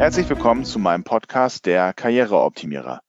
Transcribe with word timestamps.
Herzlich 0.00 0.30
willkommen 0.30 0.64
zu 0.64 0.78
meinem 0.78 1.04
Podcast 1.04 1.66
Der 1.66 1.92
Karriereoptimierer. 1.92 3.02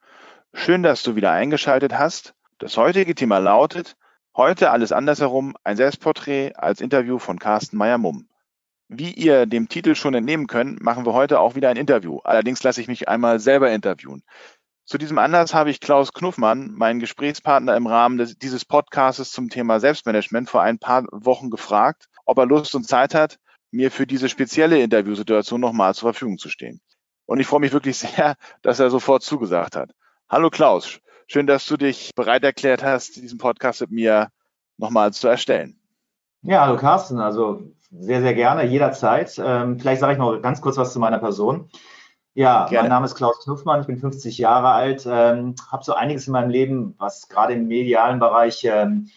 Schön, 0.53 0.83
dass 0.83 1.03
du 1.03 1.15
wieder 1.15 1.31
eingeschaltet 1.31 1.97
hast. 1.97 2.33
Das 2.59 2.75
heutige 2.75 3.15
Thema 3.15 3.37
lautet 3.37 3.95
Heute 4.35 4.71
alles 4.71 4.91
andersherum, 4.91 5.55
ein 5.63 5.77
Selbstporträt 5.77 6.51
als 6.55 6.81
Interview 6.81 7.17
von 7.17 7.39
Carsten 7.39 7.77
Meyer-Mumm. 7.77 8.27
Wie 8.89 9.13
ihr 9.13 9.45
dem 9.45 9.69
Titel 9.69 9.95
schon 9.95 10.15
entnehmen 10.15 10.47
könnt, 10.47 10.81
machen 10.81 11.05
wir 11.05 11.13
heute 11.13 11.39
auch 11.39 11.55
wieder 11.55 11.69
ein 11.69 11.77
Interview. 11.77 12.19
Allerdings 12.25 12.61
lasse 12.61 12.81
ich 12.81 12.89
mich 12.89 13.07
einmal 13.07 13.39
selber 13.39 13.71
interviewen. 13.71 14.21
Zu 14.83 14.97
diesem 14.97 15.17
Anlass 15.17 15.53
habe 15.53 15.69
ich 15.69 15.79
Klaus 15.79 16.11
Knuffmann, 16.11 16.73
meinen 16.73 16.99
Gesprächspartner 16.99 17.77
im 17.77 17.87
Rahmen 17.87 18.17
des, 18.17 18.37
dieses 18.37 18.65
Podcasts 18.65 19.31
zum 19.31 19.47
Thema 19.47 19.79
Selbstmanagement, 19.79 20.49
vor 20.49 20.61
ein 20.61 20.77
paar 20.77 21.05
Wochen 21.13 21.51
gefragt, 21.51 22.09
ob 22.25 22.37
er 22.37 22.47
Lust 22.47 22.75
und 22.75 22.85
Zeit 22.85 23.15
hat, 23.15 23.39
mir 23.71 23.89
für 23.89 24.05
diese 24.05 24.29
spezielle 24.29 24.81
Interviewsituation 24.81 25.61
nochmal 25.61 25.95
zur 25.95 26.11
Verfügung 26.11 26.37
zu 26.37 26.49
stehen. 26.49 26.81
Und 27.25 27.39
ich 27.39 27.47
freue 27.47 27.61
mich 27.61 27.73
wirklich 27.73 27.97
sehr, 27.99 28.35
dass 28.61 28.79
er 28.79 28.89
sofort 28.89 29.23
zugesagt 29.23 29.75
hat. 29.75 29.91
Hallo 30.29 30.49
Klaus, 30.49 30.99
schön, 31.27 31.47
dass 31.47 31.65
du 31.65 31.77
dich 31.77 32.11
bereit 32.15 32.43
erklärt 32.43 32.83
hast, 32.83 33.15
diesen 33.15 33.37
Podcast 33.37 33.81
mit 33.81 33.91
mir 33.91 34.29
nochmal 34.77 35.13
zu 35.13 35.27
erstellen. 35.27 35.79
Ja, 36.43 36.65
hallo 36.65 36.77
Carsten, 36.77 37.19
also 37.19 37.61
sehr, 37.91 38.21
sehr 38.21 38.33
gerne, 38.33 38.65
jederzeit. 38.65 39.39
Ähm, 39.43 39.79
vielleicht 39.79 40.01
sage 40.01 40.13
ich 40.13 40.19
noch 40.19 40.41
ganz 40.41 40.61
kurz 40.61 40.77
was 40.77 40.93
zu 40.93 40.99
meiner 40.99 41.19
Person. 41.19 41.69
Ja, 42.33 42.67
gerne. 42.67 42.83
mein 42.83 42.89
Name 42.89 43.05
ist 43.05 43.15
Klaus 43.15 43.43
Knuffmann, 43.43 43.81
ich 43.81 43.87
bin 43.87 43.97
50 43.97 44.37
Jahre 44.37 44.69
alt, 44.69 45.05
ähm, 45.05 45.55
habe 45.69 45.83
so 45.83 45.93
einiges 45.93 46.27
in 46.27 46.33
meinem 46.33 46.49
Leben, 46.49 46.95
was 46.97 47.27
gerade 47.27 47.53
im 47.53 47.67
medialen 47.67 48.19
Bereich 48.19 48.63
ähm, 48.63 49.09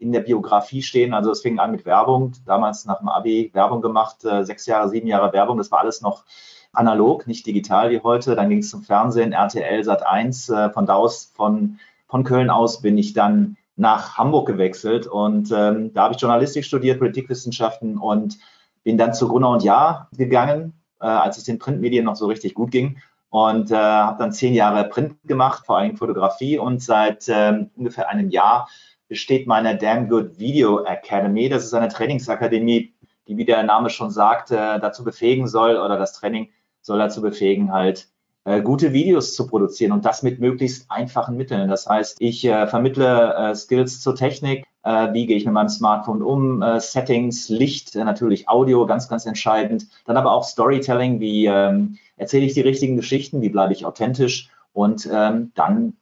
in 0.00 0.12
der 0.12 0.20
Biografie 0.20 0.82
stehen. 0.82 1.14
Also 1.14 1.30
es 1.30 1.42
fing 1.42 1.58
an 1.58 1.70
mit 1.70 1.84
Werbung, 1.84 2.32
damals 2.46 2.86
nach 2.86 2.98
dem 2.98 3.08
Abi 3.08 3.50
Werbung 3.52 3.82
gemacht, 3.82 4.24
äh, 4.24 4.44
sechs 4.44 4.66
Jahre, 4.66 4.88
sieben 4.88 5.06
Jahre 5.06 5.32
Werbung, 5.32 5.58
das 5.58 5.70
war 5.70 5.80
alles 5.80 6.00
noch 6.00 6.24
analog, 6.72 7.26
nicht 7.26 7.46
digital 7.46 7.90
wie 7.90 8.00
heute. 8.00 8.34
Dann 8.34 8.48
ging 8.48 8.58
es 8.58 8.70
zum 8.70 8.82
Fernsehen, 8.82 9.32
RTL, 9.32 9.84
Sat 9.84 10.06
1. 10.06 10.48
Äh, 10.48 10.70
von 10.70 10.86
da 10.86 10.94
aus, 10.94 11.32
von, 11.34 11.78
von 12.08 12.24
Köln 12.24 12.50
aus 12.50 12.80
bin 12.80 12.96
ich 12.96 13.12
dann 13.12 13.56
nach 13.76 14.18
Hamburg 14.18 14.46
gewechselt 14.46 15.06
und 15.06 15.50
ähm, 15.52 15.92
da 15.94 16.02
habe 16.02 16.14
ich 16.14 16.20
Journalistik 16.20 16.64
studiert, 16.64 16.98
Politikwissenschaften 16.98 17.96
und 17.96 18.38
bin 18.84 18.98
dann 18.98 19.14
zu 19.14 19.28
Gruner 19.28 19.50
und 19.50 19.62
Jahr 19.62 20.08
gegangen, 20.12 20.74
äh, 21.00 21.06
als 21.06 21.38
es 21.38 21.44
den 21.44 21.58
Printmedien 21.58 22.04
noch 22.04 22.16
so 22.16 22.26
richtig 22.26 22.54
gut 22.54 22.70
ging 22.70 22.98
und 23.30 23.70
äh, 23.70 23.76
habe 23.76 24.18
dann 24.18 24.32
zehn 24.32 24.54
Jahre 24.54 24.84
Print 24.84 25.16
gemacht, 25.24 25.64
vor 25.64 25.78
allem 25.78 25.96
Fotografie 25.96 26.58
und 26.58 26.82
seit 26.82 27.28
äh, 27.28 27.66
ungefähr 27.76 28.08
einem 28.08 28.28
Jahr 28.28 28.68
besteht 29.10 29.48
meine 29.48 29.76
Damn 29.76 30.08
Good 30.08 30.38
Video 30.38 30.84
Academy. 30.84 31.48
Das 31.48 31.64
ist 31.64 31.74
eine 31.74 31.88
Trainingsakademie, 31.88 32.94
die, 33.26 33.36
wie 33.36 33.44
der 33.44 33.64
Name 33.64 33.90
schon 33.90 34.10
sagt, 34.10 34.52
äh, 34.52 34.78
dazu 34.78 35.02
befähigen 35.02 35.48
soll 35.48 35.76
oder 35.76 35.98
das 35.98 36.12
Training 36.12 36.48
soll 36.80 37.00
dazu 37.00 37.20
befähigen, 37.20 37.72
halt 37.72 38.06
äh, 38.44 38.62
gute 38.62 38.92
Videos 38.92 39.34
zu 39.34 39.48
produzieren 39.48 39.90
und 39.90 40.04
das 40.04 40.22
mit 40.22 40.38
möglichst 40.38 40.88
einfachen 40.92 41.36
Mitteln. 41.36 41.68
Das 41.68 41.88
heißt, 41.88 42.18
ich 42.20 42.44
äh, 42.44 42.68
vermittle 42.68 43.52
Skills 43.56 44.00
zur 44.00 44.14
Technik, 44.14 44.64
wie 44.82 45.26
gehe 45.26 45.36
ich 45.36 45.44
mit 45.44 45.52
meinem 45.52 45.68
Smartphone 45.68 46.22
um, 46.22 46.64
Settings, 46.78 47.50
Licht, 47.50 47.96
natürlich 47.96 48.48
Audio, 48.48 48.86
ganz, 48.86 49.08
ganz 49.08 49.26
entscheidend. 49.26 49.86
Dann 50.06 50.16
aber 50.16 50.32
auch 50.32 50.44
Storytelling, 50.44 51.20
wie 51.20 51.44
ähm, 51.44 51.98
erzähle 52.16 52.46
ich 52.46 52.54
die 52.54 52.62
richtigen 52.62 52.96
Geschichten, 52.96 53.42
wie 53.42 53.50
bleibe 53.50 53.74
ich 53.74 53.84
authentisch 53.84 54.48
und 54.72 55.06
ähm, 55.12 55.52
dann 55.54 55.98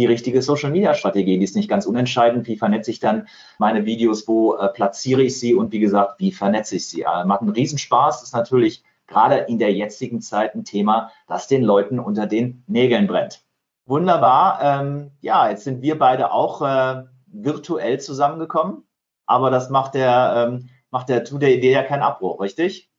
die 0.00 0.06
richtige 0.06 0.42
Social-Media-Strategie. 0.42 1.38
Die 1.38 1.44
ist 1.44 1.56
nicht 1.56 1.68
ganz 1.68 1.86
unentscheidend. 1.86 2.46
Wie 2.46 2.56
vernetze 2.56 2.90
ich 2.90 3.00
dann 3.00 3.28
meine 3.58 3.84
Videos? 3.84 4.26
Wo 4.26 4.56
äh, 4.56 4.68
platziere 4.68 5.22
ich 5.22 5.38
sie? 5.38 5.54
Und 5.54 5.72
wie 5.72 5.80
gesagt, 5.80 6.18
wie 6.18 6.32
vernetze 6.32 6.76
ich 6.76 6.88
sie? 6.88 7.02
Äh, 7.02 7.24
macht 7.24 7.42
einen 7.42 7.50
Riesenspaß. 7.50 8.22
Ist 8.22 8.34
natürlich 8.34 8.82
gerade 9.06 9.36
in 9.36 9.58
der 9.58 9.72
jetzigen 9.72 10.22
Zeit 10.22 10.54
ein 10.54 10.64
Thema, 10.64 11.10
das 11.26 11.48
den 11.48 11.62
Leuten 11.62 11.98
unter 11.98 12.26
den 12.26 12.64
Nägeln 12.66 13.06
brennt. 13.06 13.42
Wunderbar. 13.84 14.60
Ähm, 14.62 15.10
ja, 15.20 15.50
jetzt 15.50 15.64
sind 15.64 15.82
wir 15.82 15.98
beide 15.98 16.32
auch 16.32 16.62
äh, 16.62 17.04
virtuell 17.26 18.00
zusammengekommen, 18.00 18.84
aber 19.26 19.50
das 19.50 19.68
macht 19.68 19.94
der, 19.94 20.48
ähm, 20.48 20.68
macht 20.90 21.08
der, 21.08 21.24
tut 21.24 21.42
der 21.42 21.54
Idee 21.54 21.72
ja 21.72 21.82
keinen 21.82 22.02
Abbruch, 22.02 22.40
richtig? 22.40 22.90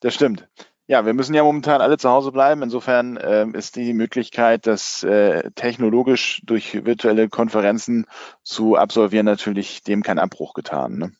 Das 0.00 0.14
stimmt. 0.14 0.48
Ja, 0.90 1.06
wir 1.06 1.14
müssen 1.14 1.34
ja 1.34 1.44
momentan 1.44 1.80
alle 1.80 1.98
zu 1.98 2.10
Hause 2.10 2.32
bleiben. 2.32 2.64
Insofern 2.64 3.16
äh, 3.16 3.46
ist 3.52 3.76
die 3.76 3.92
Möglichkeit, 3.92 4.66
das 4.66 5.04
äh, 5.04 5.48
technologisch 5.52 6.42
durch 6.44 6.84
virtuelle 6.84 7.28
Konferenzen 7.28 8.06
zu 8.42 8.74
absolvieren, 8.74 9.24
natürlich 9.24 9.84
dem 9.84 10.02
kein 10.02 10.18
Abbruch 10.18 10.52
getan. 10.52 10.98
Ne? 10.98 11.12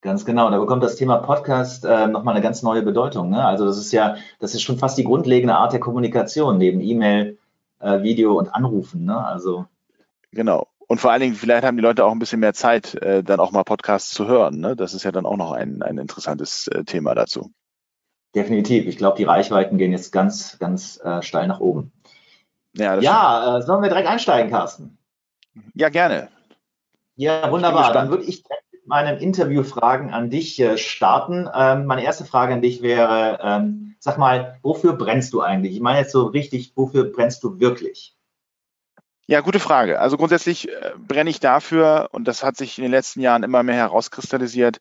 Ganz 0.00 0.24
genau, 0.24 0.50
da 0.50 0.58
bekommt 0.58 0.82
das 0.82 0.96
Thema 0.96 1.18
Podcast 1.18 1.84
äh, 1.84 2.06
nochmal 2.06 2.34
eine 2.34 2.42
ganz 2.42 2.62
neue 2.62 2.80
Bedeutung. 2.80 3.28
Ne? 3.28 3.44
Also 3.44 3.66
das 3.66 3.76
ist 3.76 3.92
ja, 3.92 4.16
das 4.38 4.54
ist 4.54 4.62
schon 4.62 4.78
fast 4.78 4.96
die 4.96 5.04
grundlegende 5.04 5.54
Art 5.54 5.74
der 5.74 5.80
Kommunikation 5.80 6.56
neben 6.56 6.80
E-Mail, 6.80 7.36
äh, 7.78 8.00
Video 8.00 8.38
und 8.38 8.54
Anrufen. 8.54 9.04
Ne? 9.04 9.22
Also 9.22 9.66
genau. 10.30 10.66
Und 10.88 10.98
vor 10.98 11.12
allen 11.12 11.20
Dingen, 11.20 11.34
vielleicht 11.34 11.66
haben 11.66 11.76
die 11.76 11.82
Leute 11.82 12.06
auch 12.06 12.12
ein 12.12 12.18
bisschen 12.18 12.40
mehr 12.40 12.54
Zeit, 12.54 12.94
äh, 12.94 13.22
dann 13.22 13.38
auch 13.38 13.52
mal 13.52 13.64
Podcasts 13.64 14.14
zu 14.14 14.26
hören. 14.26 14.60
Ne? 14.60 14.76
Das 14.76 14.94
ist 14.94 15.04
ja 15.04 15.12
dann 15.12 15.26
auch 15.26 15.36
noch 15.36 15.52
ein, 15.52 15.82
ein 15.82 15.98
interessantes 15.98 16.68
äh, 16.68 16.84
Thema 16.84 17.14
dazu. 17.14 17.52
Definitiv. 18.34 18.86
Ich 18.86 18.96
glaube, 18.96 19.16
die 19.16 19.24
Reichweiten 19.24 19.76
gehen 19.76 19.92
jetzt 19.92 20.12
ganz, 20.12 20.58
ganz 20.58 20.98
äh, 21.04 21.22
steil 21.22 21.46
nach 21.46 21.60
oben. 21.60 21.92
Ja, 22.74 22.98
ja 22.98 23.58
äh, 23.58 23.62
sollen 23.62 23.82
wir 23.82 23.90
direkt 23.90 24.08
einsteigen, 24.08 24.50
Carsten? 24.50 24.98
Ja, 25.74 25.90
gerne. 25.90 26.28
Ja, 27.14 27.50
wunderbar. 27.50 27.92
Dann 27.92 28.08
würde 28.08 28.24
ich 28.24 28.42
meinen 28.86 29.18
Interviewfragen 29.18 30.10
an 30.10 30.30
dich 30.30 30.58
äh, 30.60 30.78
starten. 30.78 31.48
Ähm, 31.54 31.86
meine 31.86 32.04
erste 32.04 32.24
Frage 32.24 32.54
an 32.54 32.62
dich 32.62 32.82
wäre, 32.82 33.38
ähm, 33.42 33.94
sag 33.98 34.18
mal, 34.18 34.58
wofür 34.62 34.94
brennst 34.94 35.32
du 35.32 35.42
eigentlich? 35.42 35.74
Ich 35.74 35.80
meine 35.80 36.00
jetzt 36.00 36.12
so 36.12 36.24
richtig, 36.24 36.72
wofür 36.74 37.04
brennst 37.04 37.44
du 37.44 37.60
wirklich? 37.60 38.16
Ja, 39.26 39.40
gute 39.40 39.60
Frage. 39.60 40.00
Also 40.00 40.16
grundsätzlich 40.16 40.68
äh, 40.68 40.92
brenne 40.98 41.30
ich 41.30 41.38
dafür, 41.38 42.08
und 42.12 42.26
das 42.26 42.42
hat 42.42 42.56
sich 42.56 42.78
in 42.78 42.82
den 42.82 42.90
letzten 42.90 43.20
Jahren 43.20 43.44
immer 43.44 43.62
mehr 43.62 43.76
herauskristallisiert, 43.76 44.80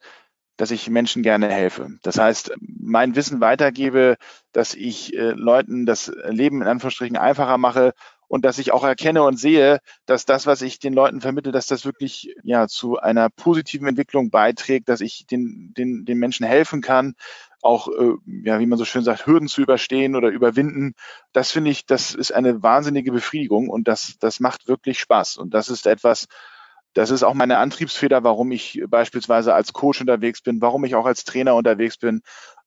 dass 0.57 0.71
ich 0.71 0.89
Menschen 0.89 1.23
gerne 1.23 1.49
helfe. 1.49 1.97
Das 2.03 2.17
heißt, 2.17 2.53
mein 2.59 3.15
Wissen 3.15 3.41
weitergebe, 3.41 4.17
dass 4.51 4.73
ich 4.73 5.13
äh, 5.15 5.31
Leuten 5.31 5.85
das 5.85 6.11
Leben 6.27 6.61
in 6.61 6.67
Anführungsstrichen 6.67 7.17
einfacher 7.17 7.57
mache 7.57 7.93
und 8.27 8.45
dass 8.45 8.59
ich 8.59 8.71
auch 8.71 8.85
erkenne 8.85 9.23
und 9.23 9.37
sehe, 9.37 9.79
dass 10.05 10.25
das, 10.25 10.45
was 10.45 10.61
ich 10.61 10.79
den 10.79 10.93
Leuten 10.93 11.19
vermittle, 11.19 11.51
dass 11.51 11.67
das 11.67 11.83
wirklich 11.83 12.33
ja 12.43 12.67
zu 12.67 12.97
einer 12.97 13.29
positiven 13.29 13.87
Entwicklung 13.87 14.29
beiträgt, 14.29 14.87
dass 14.87 15.01
ich 15.01 15.25
den, 15.27 15.73
den, 15.75 16.05
den 16.05 16.17
Menschen 16.17 16.45
helfen 16.45 16.81
kann, 16.81 17.15
auch, 17.61 17.89
äh, 17.89 18.13
ja, 18.43 18.59
wie 18.59 18.65
man 18.65 18.79
so 18.79 18.85
schön 18.85 19.03
sagt, 19.03 19.27
Hürden 19.27 19.49
zu 19.49 19.61
überstehen 19.61 20.15
oder 20.15 20.29
überwinden. 20.29 20.93
Das 21.33 21.51
finde 21.51 21.71
ich, 21.71 21.85
das 21.85 22.15
ist 22.15 22.31
eine 22.33 22.63
wahnsinnige 22.63 23.11
Befriedigung 23.11 23.67
und 23.67 23.89
das, 23.89 24.15
das 24.19 24.39
macht 24.39 24.67
wirklich 24.67 24.99
Spaß. 24.99 25.35
Und 25.35 25.53
das 25.53 25.67
ist 25.67 25.85
etwas, 25.85 26.27
das 26.93 27.09
ist 27.09 27.23
auch 27.23 27.33
meine 27.33 27.57
Antriebsfeder, 27.57 28.23
warum 28.23 28.51
ich 28.51 28.83
beispielsweise 28.87 29.53
als 29.53 29.73
Coach 29.73 30.01
unterwegs 30.01 30.41
bin, 30.41 30.61
warum 30.61 30.83
ich 30.85 30.95
auch 30.95 31.05
als 31.05 31.23
Trainer 31.23 31.55
unterwegs 31.55 31.97
bin, 31.97 32.21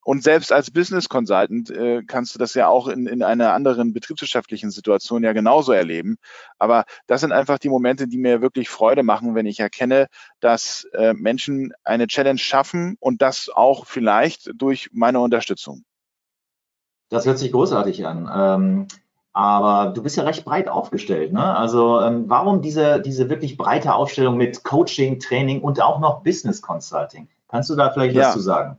und 0.05 0.23
selbst 0.23 0.53
als 0.53 0.71
Business 0.71 1.09
Consultant 1.09 1.71
äh, 1.71 2.03
kannst 2.07 2.35
du 2.35 2.39
das 2.39 2.53
ja 2.53 2.69
auch 2.69 2.89
in, 2.89 3.07
in 3.07 3.23
einer 3.23 3.55
anderen 3.55 3.95
betriebswirtschaftlichen 3.95 4.71
Situation 4.71 5.25
ja 5.25 5.33
genauso 5.33 5.73
erleben. 5.73 6.19
Aber 6.59 6.85
das 7.07 7.23
sind 7.23 7.33
einfach 7.33 7.59
die 7.59 7.71
Momente, 7.71 8.07
die 8.07 8.19
mir 8.19 8.43
wirklich 8.43 8.69
Freude 8.69 9.03
machen, 9.03 9.35
wenn 9.35 9.47
ich 9.47 9.61
erkenne, 9.61 10.09
dass 10.41 10.87
äh, 10.93 11.15
Menschen 11.15 11.73
eine 11.85 12.07
Challenge 12.07 12.39
schaffen 12.39 12.97
und 13.01 13.23
das 13.23 13.49
auch 13.49 13.87
vielleicht 13.87 14.51
durch 14.55 14.91
meine 14.93 15.21
Unterstützung. 15.21 15.85
Das 17.09 17.25
hört 17.25 17.39
sich 17.39 17.51
großartig 17.51 18.07
an. 18.07 18.31
Ähm, 18.33 18.89
aber 19.35 19.93
du 19.93 20.03
bist 20.03 20.17
ja 20.17 20.23
recht 20.23 20.45
breit 20.45 20.69
aufgestellt. 20.69 21.33
Ne? 21.33 21.43
Also 21.43 22.01
ähm, 22.01 22.25
warum 22.29 22.63
diese, 22.63 23.01
diese 23.01 23.29
wirklich 23.29 23.57
breite 23.57 23.93
Aufstellung 23.95 24.37
mit 24.37 24.63
Coaching, 24.63 25.19
Training 25.19 25.61
und 25.61 25.83
auch 25.83 25.99
noch 25.99 26.23
Business 26.23 26.63
Consulting? 26.63 27.29
Kannst 27.49 27.69
du 27.69 27.75
da 27.75 27.91
vielleicht 27.91 28.15
ja. 28.15 28.29
was 28.29 28.33
zu 28.33 28.41
sagen? 28.41 28.79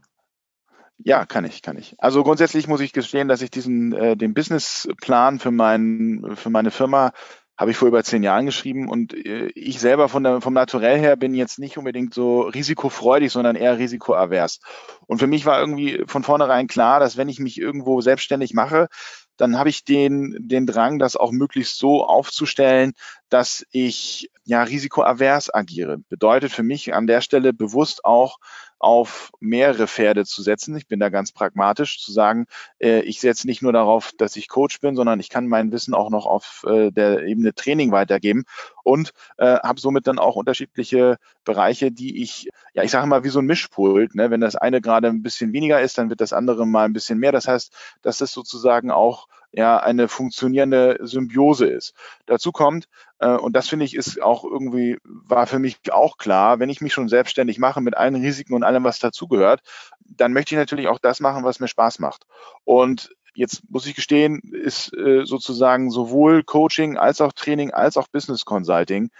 Ja, 0.98 1.26
kann 1.26 1.44
ich, 1.44 1.60
kann 1.60 1.76
ich. 1.76 1.94
Also 1.98 2.24
grundsätzlich 2.24 2.68
muss 2.68 2.80
ich 2.80 2.94
gestehen, 2.94 3.28
dass 3.28 3.42
ich 3.42 3.50
diesen 3.50 3.92
äh, 3.92 4.16
den 4.16 4.32
Businessplan 4.32 5.38
für 5.38 5.50
mein 5.50 6.32
für 6.36 6.48
meine 6.48 6.70
Firma 6.70 7.12
habe 7.58 7.70
ich 7.70 7.76
vor 7.76 7.88
über 7.88 8.04
zehn 8.04 8.22
Jahren 8.22 8.46
geschrieben 8.46 8.88
und 8.88 9.14
äh, 9.14 9.48
ich 9.54 9.80
selber 9.80 10.08
von 10.08 10.22
der, 10.22 10.40
vom 10.40 10.52
Naturell 10.52 10.98
her 10.98 11.16
bin 11.16 11.34
jetzt 11.34 11.58
nicht 11.58 11.78
unbedingt 11.78 12.12
so 12.12 12.42
risikofreudig, 12.42 13.32
sondern 13.32 13.56
eher 13.56 13.78
risikoavers. 13.78 14.60
Und 15.06 15.18
für 15.18 15.26
mich 15.26 15.46
war 15.46 15.58
irgendwie 15.58 16.02
von 16.06 16.22
vornherein 16.22 16.66
klar, 16.66 17.00
dass 17.00 17.16
wenn 17.16 17.28
ich 17.28 17.38
mich 17.38 17.58
irgendwo 17.58 18.00
selbstständig 18.02 18.52
mache, 18.52 18.88
dann 19.36 19.58
habe 19.58 19.68
ich 19.68 19.84
den, 19.84 20.36
den 20.38 20.66
Drang, 20.66 20.98
das 20.98 21.16
auch 21.16 21.32
möglichst 21.32 21.78
so 21.78 22.04
aufzustellen, 22.04 22.92
dass 23.28 23.66
ich 23.70 24.30
ja 24.44 24.62
risikoavers 24.62 25.52
agiere. 25.52 25.98
Bedeutet 26.08 26.52
für 26.52 26.62
mich 26.62 26.94
an 26.94 27.06
der 27.06 27.20
Stelle 27.20 27.52
bewusst 27.52 28.04
auch 28.04 28.38
auf 28.78 29.30
mehrere 29.40 29.86
Pferde 29.86 30.24
zu 30.24 30.42
setzen. 30.42 30.76
Ich 30.76 30.86
bin 30.86 31.00
da 31.00 31.08
ganz 31.08 31.32
pragmatisch, 31.32 32.00
zu 32.02 32.12
sagen, 32.12 32.46
äh, 32.78 33.00
ich 33.00 33.20
setze 33.20 33.46
nicht 33.46 33.62
nur 33.62 33.72
darauf, 33.72 34.12
dass 34.18 34.36
ich 34.36 34.48
Coach 34.48 34.80
bin, 34.80 34.96
sondern 34.96 35.20
ich 35.20 35.30
kann 35.30 35.46
mein 35.46 35.72
Wissen 35.72 35.94
auch 35.94 36.10
noch 36.10 36.26
auf 36.26 36.64
äh, 36.68 36.90
der 36.90 37.24
Ebene 37.24 37.54
Training 37.54 37.92
weitergeben 37.92 38.44
und 38.84 39.12
äh, 39.38 39.58
habe 39.58 39.80
somit 39.80 40.06
dann 40.06 40.18
auch 40.18 40.36
unterschiedliche 40.36 41.16
Bereiche, 41.44 41.90
die 41.90 42.22
ich, 42.22 42.48
ja, 42.74 42.82
ich 42.82 42.90
sage 42.90 43.06
mal, 43.06 43.24
wie 43.24 43.30
so 43.30 43.38
ein 43.38 43.46
Mischpult. 43.46 44.14
Ne? 44.14 44.30
Wenn 44.30 44.40
das 44.40 44.56
eine 44.56 44.80
gerade 44.80 45.08
ein 45.08 45.22
bisschen 45.22 45.52
weniger 45.52 45.80
ist, 45.80 45.98
dann 45.98 46.10
wird 46.10 46.20
das 46.20 46.32
andere 46.32 46.66
mal 46.66 46.84
ein 46.84 46.92
bisschen 46.92 47.18
mehr. 47.18 47.32
Das 47.32 47.48
heißt, 47.48 47.72
dass 48.02 48.20
es 48.20 48.32
sozusagen 48.32 48.90
auch 48.90 49.28
ja 49.52 49.78
eine 49.78 50.08
funktionierende 50.08 50.98
Symbiose 51.02 51.66
ist. 51.66 51.94
Dazu 52.26 52.52
kommt, 52.52 52.88
äh, 53.18 53.36
und 53.36 53.54
das 53.54 53.68
finde 53.68 53.84
ich 53.84 53.94
ist 53.94 54.22
auch 54.22 54.44
irgendwie, 54.44 54.98
war 55.04 55.46
für 55.46 55.58
mich 55.58 55.78
auch 55.92 56.18
klar, 56.18 56.58
wenn 56.58 56.70
ich 56.70 56.80
mich 56.80 56.92
schon 56.92 57.08
selbstständig 57.08 57.58
mache 57.58 57.80
mit 57.80 57.96
allen 57.96 58.14
Risiken 58.14 58.54
und 58.54 58.64
allem, 58.64 58.84
was 58.84 58.98
dazugehört, 58.98 59.60
dann 60.00 60.32
möchte 60.32 60.54
ich 60.54 60.58
natürlich 60.58 60.88
auch 60.88 60.98
das 60.98 61.20
machen, 61.20 61.44
was 61.44 61.60
mir 61.60 61.68
Spaß 61.68 61.98
macht. 61.98 62.26
Und 62.64 63.10
jetzt 63.34 63.62
muss 63.68 63.86
ich 63.86 63.94
gestehen, 63.94 64.40
ist 64.52 64.92
äh, 64.96 65.24
sozusagen 65.24 65.90
sowohl 65.90 66.42
Coaching 66.42 66.96
als 66.96 67.20
auch 67.20 67.32
Training 67.32 67.70
als 67.70 67.96
auch 67.96 68.08
Business 68.08 68.44
Consulting 68.44 69.10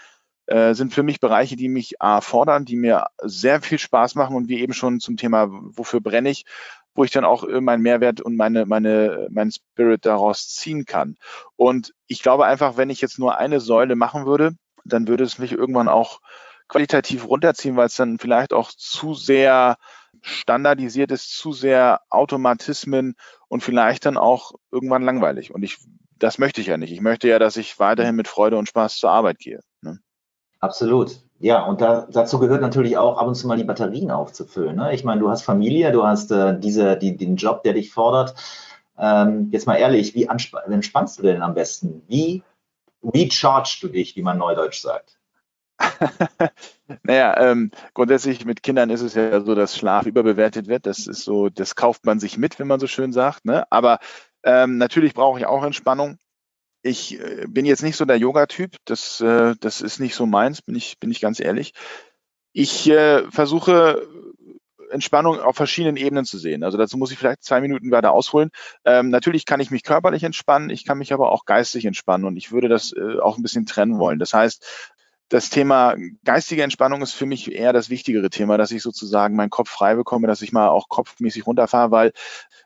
äh, 0.47 0.73
sind 0.73 0.93
für 0.93 1.03
mich 1.03 1.19
Bereiche, 1.19 1.55
die 1.55 1.67
mich 1.67 2.01
A, 2.01 2.21
fordern, 2.21 2.65
die 2.65 2.77
mir 2.77 3.07
sehr 3.21 3.61
viel 3.61 3.79
Spaß 3.79 4.15
machen 4.15 4.35
und 4.35 4.47
wie 4.47 4.59
eben 4.59 4.73
schon 4.73 4.99
zum 4.99 5.17
Thema, 5.17 5.47
wofür 5.49 5.99
brenne 5.99 6.29
ich, 6.29 6.45
wo 6.97 7.03
ich 7.03 7.11
dann 7.11 7.25
auch 7.25 7.43
äh, 7.43 7.61
meinen 7.61 7.83
Mehrwert 7.83 8.21
und 8.21 8.35
meine, 8.35 8.65
meine, 8.65 9.27
meinen 9.29 9.51
Spirit 9.51 10.05
daraus 10.05 10.49
ziehen 10.49 10.85
kann. 10.85 11.15
Und 11.55 11.93
ich 12.07 12.23
glaube 12.23 12.45
einfach, 12.45 12.75
wenn 12.75 12.89
ich 12.89 13.01
jetzt 13.01 13.19
nur 13.19 13.37
eine 13.37 13.59
Säule 13.59 13.95
machen 13.95 14.25
würde, 14.25 14.55
dann 14.83 15.07
würde 15.07 15.23
es 15.23 15.37
mich 15.37 15.51
irgendwann 15.51 15.89
auch 15.89 16.19
qualitativ 16.67 17.27
runterziehen, 17.27 17.75
weil 17.77 17.85
es 17.85 17.95
dann 17.95 18.17
vielleicht 18.17 18.51
auch 18.51 18.71
zu 18.71 19.13
sehr 19.13 19.77
standardisiert 20.21 21.11
ist, 21.11 21.37
zu 21.37 21.53
sehr 21.53 22.01
Automatismen 22.09 23.13
und 23.47 23.61
vielleicht 23.61 24.07
dann 24.07 24.17
auch 24.17 24.53
irgendwann 24.71 25.03
langweilig. 25.03 25.53
Und 25.53 25.61
ich, 25.61 25.77
das 26.17 26.39
möchte 26.39 26.61
ich 26.61 26.67
ja 26.67 26.77
nicht. 26.77 26.91
Ich 26.91 27.01
möchte 27.01 27.27
ja, 27.27 27.37
dass 27.37 27.57
ich 27.57 27.77
weiterhin 27.77 28.15
mit 28.15 28.27
Freude 28.27 28.57
und 28.57 28.67
Spaß 28.67 28.97
zur 28.97 29.11
Arbeit 29.11 29.37
gehe. 29.37 29.59
Ne? 29.81 29.99
Absolut. 30.59 31.26
Ja, 31.39 31.63
und 31.63 31.81
da, 31.81 32.07
dazu 32.09 32.39
gehört 32.39 32.61
natürlich 32.61 32.97
auch 32.97 33.17
ab 33.17 33.27
und 33.27 33.35
zu 33.35 33.47
mal 33.47 33.57
die 33.57 33.63
Batterien 33.63 34.09
aufzufüllen. 34.09 34.75
Ne? 34.75 34.93
Ich 34.93 35.03
meine, 35.03 35.21
du 35.21 35.29
hast 35.29 35.43
Familie, 35.43 35.91
du 35.91 36.03
hast 36.05 36.31
äh, 36.31 36.59
diese, 36.59 36.97
die, 36.97 37.15
den 37.15 37.35
Job, 37.35 37.63
der 37.63 37.73
dich 37.73 37.91
fordert. 37.91 38.33
Ähm, 38.97 39.49
jetzt 39.51 39.67
mal 39.67 39.75
ehrlich, 39.75 40.15
wie 40.15 40.23
entspannst 40.25 41.19
du 41.19 41.23
denn 41.23 41.43
am 41.43 41.53
besten? 41.53 42.01
Wie 42.07 42.41
rechargest 43.03 43.83
du 43.83 43.87
dich, 43.87 44.15
wie 44.15 44.23
man 44.23 44.39
neudeutsch 44.39 44.81
sagt? 44.81 45.19
naja, 47.03 47.39
ähm, 47.39 47.69
grundsätzlich 47.93 48.43
mit 48.45 48.63
Kindern 48.63 48.89
ist 48.89 49.01
es 49.01 49.13
ja 49.13 49.39
so, 49.41 49.53
dass 49.53 49.77
Schlaf 49.77 50.07
überbewertet 50.07 50.67
wird. 50.67 50.87
Das 50.87 51.05
ist 51.05 51.23
so, 51.23 51.49
das 51.49 51.75
kauft 51.75 52.05
man 52.05 52.19
sich 52.19 52.39
mit, 52.39 52.57
wenn 52.57 52.67
man 52.67 52.79
so 52.79 52.87
schön 52.87 53.13
sagt. 53.13 53.45
Ne? 53.45 53.71
Aber 53.71 53.99
ähm, 54.41 54.77
natürlich 54.77 55.13
brauche 55.13 55.39
ich 55.39 55.45
auch 55.45 55.63
Entspannung 55.63 56.17
ich 56.87 57.19
äh, 57.19 57.45
bin 57.47 57.65
jetzt 57.65 57.83
nicht 57.83 57.97
so 57.97 58.05
der 58.05 58.17
Yoga-Typ. 58.17 58.75
Das, 58.85 59.21
äh, 59.21 59.55
das 59.59 59.81
ist 59.81 59.99
nicht 59.99 60.15
so 60.15 60.25
meins, 60.25 60.61
bin 60.61 60.75
ich, 60.75 60.99
bin 60.99 61.11
ich 61.11 61.21
ganz 61.21 61.39
ehrlich. 61.39 61.73
Ich 62.53 62.89
äh, 62.89 63.29
versuche 63.29 64.07
Entspannung 64.89 65.39
auf 65.39 65.55
verschiedenen 65.55 65.97
Ebenen 65.97 66.25
zu 66.25 66.37
sehen. 66.37 66.63
Also 66.63 66.77
dazu 66.77 66.97
muss 66.97 67.11
ich 67.11 67.17
vielleicht 67.17 67.43
zwei 67.43 67.61
Minuten 67.61 67.91
weiter 67.91 68.11
ausholen. 68.11 68.49
Ähm, 68.85 69.09
natürlich 69.09 69.45
kann 69.45 69.59
ich 69.59 69.71
mich 69.71 69.83
körperlich 69.83 70.23
entspannen, 70.23 70.69
ich 70.69 70.85
kann 70.85 70.97
mich 70.97 71.13
aber 71.13 71.31
auch 71.31 71.45
geistig 71.45 71.85
entspannen 71.85 72.25
und 72.25 72.37
ich 72.37 72.51
würde 72.51 72.69
das 72.69 72.93
äh, 72.93 73.19
auch 73.19 73.37
ein 73.37 73.43
bisschen 73.43 73.65
trennen 73.65 73.99
wollen. 73.99 74.19
Das 74.19 74.33
heißt, 74.33 74.65
das 75.29 75.49
Thema 75.49 75.95
geistige 76.23 76.63
Entspannung 76.63 77.01
ist 77.01 77.13
für 77.13 77.25
mich 77.25 77.51
eher 77.51 77.73
das 77.73 77.89
wichtigere 77.89 78.29
Thema, 78.29 78.57
dass 78.57 78.71
ich 78.71 78.81
sozusagen 78.81 79.35
meinen 79.35 79.49
Kopf 79.49 79.69
frei 79.69 79.95
bekomme, 79.95 80.27
dass 80.27 80.41
ich 80.41 80.53
mal 80.53 80.69
auch 80.69 80.87
kopfmäßig 80.87 81.45
runterfahre, 81.45 81.91
weil 81.91 82.13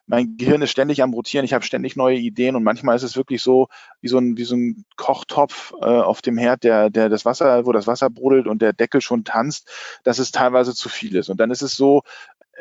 mein 0.05 0.37
Gehirn 0.37 0.61
ist 0.61 0.71
ständig 0.71 1.01
am 1.01 1.13
Rotieren, 1.13 1.45
ich 1.45 1.53
habe 1.53 1.65
ständig 1.65 1.95
neue 1.95 2.17
Ideen 2.17 2.55
und 2.55 2.63
manchmal 2.63 2.95
ist 2.95 3.03
es 3.03 3.15
wirklich 3.15 3.41
so 3.41 3.67
wie 4.01 4.09
so 4.09 4.19
ein, 4.19 4.37
wie 4.37 4.43
so 4.43 4.55
ein 4.55 4.85
Kochtopf 4.95 5.73
äh, 5.81 5.85
auf 5.85 6.21
dem 6.21 6.37
Herd, 6.37 6.63
der, 6.63 6.89
der 6.89 7.09
das 7.09 7.25
Wasser, 7.25 7.65
wo 7.65 7.71
das 7.71 7.87
Wasser 7.87 8.09
brodelt 8.09 8.47
und 8.47 8.61
der 8.61 8.73
Deckel 8.73 9.01
schon 9.01 9.23
tanzt, 9.23 9.69
dass 10.03 10.19
es 10.19 10.31
teilweise 10.31 10.75
zu 10.75 10.89
viel 10.89 11.15
ist. 11.15 11.29
Und 11.29 11.39
dann 11.39 11.49
ist 11.49 11.61
es 11.61 11.75
so, 11.75 12.03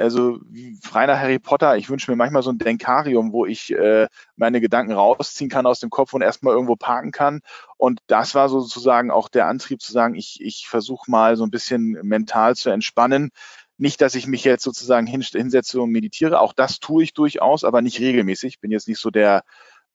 also 0.00 0.41
frei 0.82 1.06
nach 1.06 1.19
Harry 1.19 1.38
Potter, 1.38 1.76
ich 1.76 1.91
wünsche 1.91 2.11
mir 2.11 2.17
manchmal 2.17 2.43
so 2.43 2.50
ein 2.50 2.58
Denkarium, 2.58 3.32
wo 3.32 3.47
ich 3.47 3.73
äh, 3.73 4.08
meine 4.37 4.61
Gedanken 4.61 4.93
rausziehen 4.93 5.50
kann 5.50 5.67
aus 5.67 5.81
dem 5.81 5.91
Kopf 5.91 6.14
und 6.14 6.23
erstmal 6.23 6.55
irgendwo 6.55 6.76
parken 6.76 7.11
kann. 7.11 7.41
Und 7.76 8.00
das 8.06 8.35
war 8.35 8.49
sozusagen 8.49 9.11
auch 9.11 9.29
der 9.29 9.47
Antrieb 9.47 9.82
zu 9.82 9.93
sagen, 9.93 10.14
ich, 10.14 10.41
ich 10.41 10.67
versuche 10.69 11.11
mal 11.11 11.37
so 11.37 11.44
ein 11.44 11.50
bisschen 11.50 11.93
mental 12.02 12.56
zu 12.56 12.70
entspannen. 12.70 13.31
Nicht, 13.76 14.00
dass 14.00 14.14
ich 14.14 14.26
mich 14.26 14.44
jetzt 14.44 14.64
sozusagen 14.64 15.06
hinsetze 15.06 15.81
und 15.81 15.91
meditiere, 15.91 16.41
auch 16.41 16.53
das 16.53 16.81
tue 16.81 17.03
ich 17.03 17.14
durchaus, 17.14 17.64
aber 17.64 17.82
nicht 17.82 18.00
regelmäßig. 18.00 18.55
Ich 18.55 18.61
bin 18.61 18.70
jetzt 18.70 18.88
nicht 18.88 19.00
so 19.00 19.11
der 19.11 19.43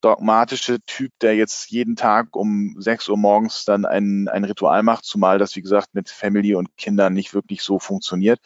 dogmatische 0.00 0.80
Typ, 0.86 1.12
der 1.20 1.36
jetzt 1.36 1.70
jeden 1.70 1.96
Tag 1.96 2.36
um 2.36 2.76
6 2.78 3.08
Uhr 3.08 3.16
morgens 3.16 3.64
dann 3.64 3.84
ein, 3.84 4.28
ein 4.28 4.44
Ritual 4.44 4.82
macht, 4.82 5.04
zumal 5.04 5.38
das, 5.38 5.56
wie 5.56 5.62
gesagt, 5.62 5.94
mit 5.94 6.10
Family 6.10 6.54
und 6.54 6.76
Kindern 6.76 7.14
nicht 7.14 7.34
wirklich 7.34 7.62
so 7.62 7.78
funktioniert. 7.78 8.40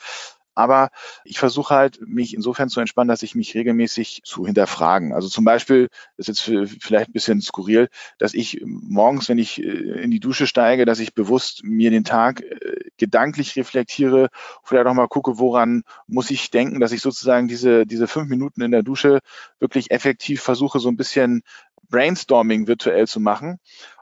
Aber 0.54 0.90
ich 1.24 1.38
versuche 1.38 1.74
halt, 1.74 2.00
mich 2.06 2.34
insofern 2.34 2.68
zu 2.68 2.80
entspannen, 2.80 3.08
dass 3.08 3.22
ich 3.22 3.34
mich 3.34 3.54
regelmäßig 3.54 4.22
zu 4.24 4.46
hinterfragen. 4.46 5.12
Also 5.12 5.28
zum 5.28 5.44
Beispiel, 5.44 5.88
das 6.16 6.28
ist 6.28 6.48
jetzt 6.48 6.82
vielleicht 6.82 7.10
ein 7.10 7.12
bisschen 7.12 7.40
skurril, 7.40 7.88
dass 8.18 8.34
ich 8.34 8.62
morgens, 8.64 9.28
wenn 9.28 9.38
ich 9.38 9.62
äh, 9.62 10.02
in 10.02 10.10
die 10.10 10.20
Dusche 10.20 10.46
steige, 10.46 10.84
dass 10.84 11.00
ich 11.00 11.14
bewusst 11.14 11.62
mir 11.64 11.90
den 11.90 12.04
Tag 12.04 12.42
äh, 12.42 12.90
gedanklich 12.96 13.56
reflektiere, 13.56 14.28
vielleicht 14.62 14.86
auch 14.86 14.94
mal 14.94 15.08
gucke, 15.08 15.38
woran 15.38 15.82
muss 16.06 16.30
ich 16.30 16.50
denken, 16.50 16.80
dass 16.80 16.92
ich 16.92 17.00
sozusagen 17.00 17.48
diese, 17.48 17.86
diese 17.86 18.08
fünf 18.08 18.28
Minuten 18.28 18.62
in 18.62 18.70
der 18.70 18.82
Dusche 18.82 19.20
wirklich 19.58 19.90
effektiv 19.90 20.42
versuche, 20.42 20.80
so 20.80 20.88
ein 20.88 20.96
bisschen 20.96 21.42
Brainstorming 21.88 22.66
virtuell 22.66 23.06
zu 23.08 23.20
machen 23.20 23.58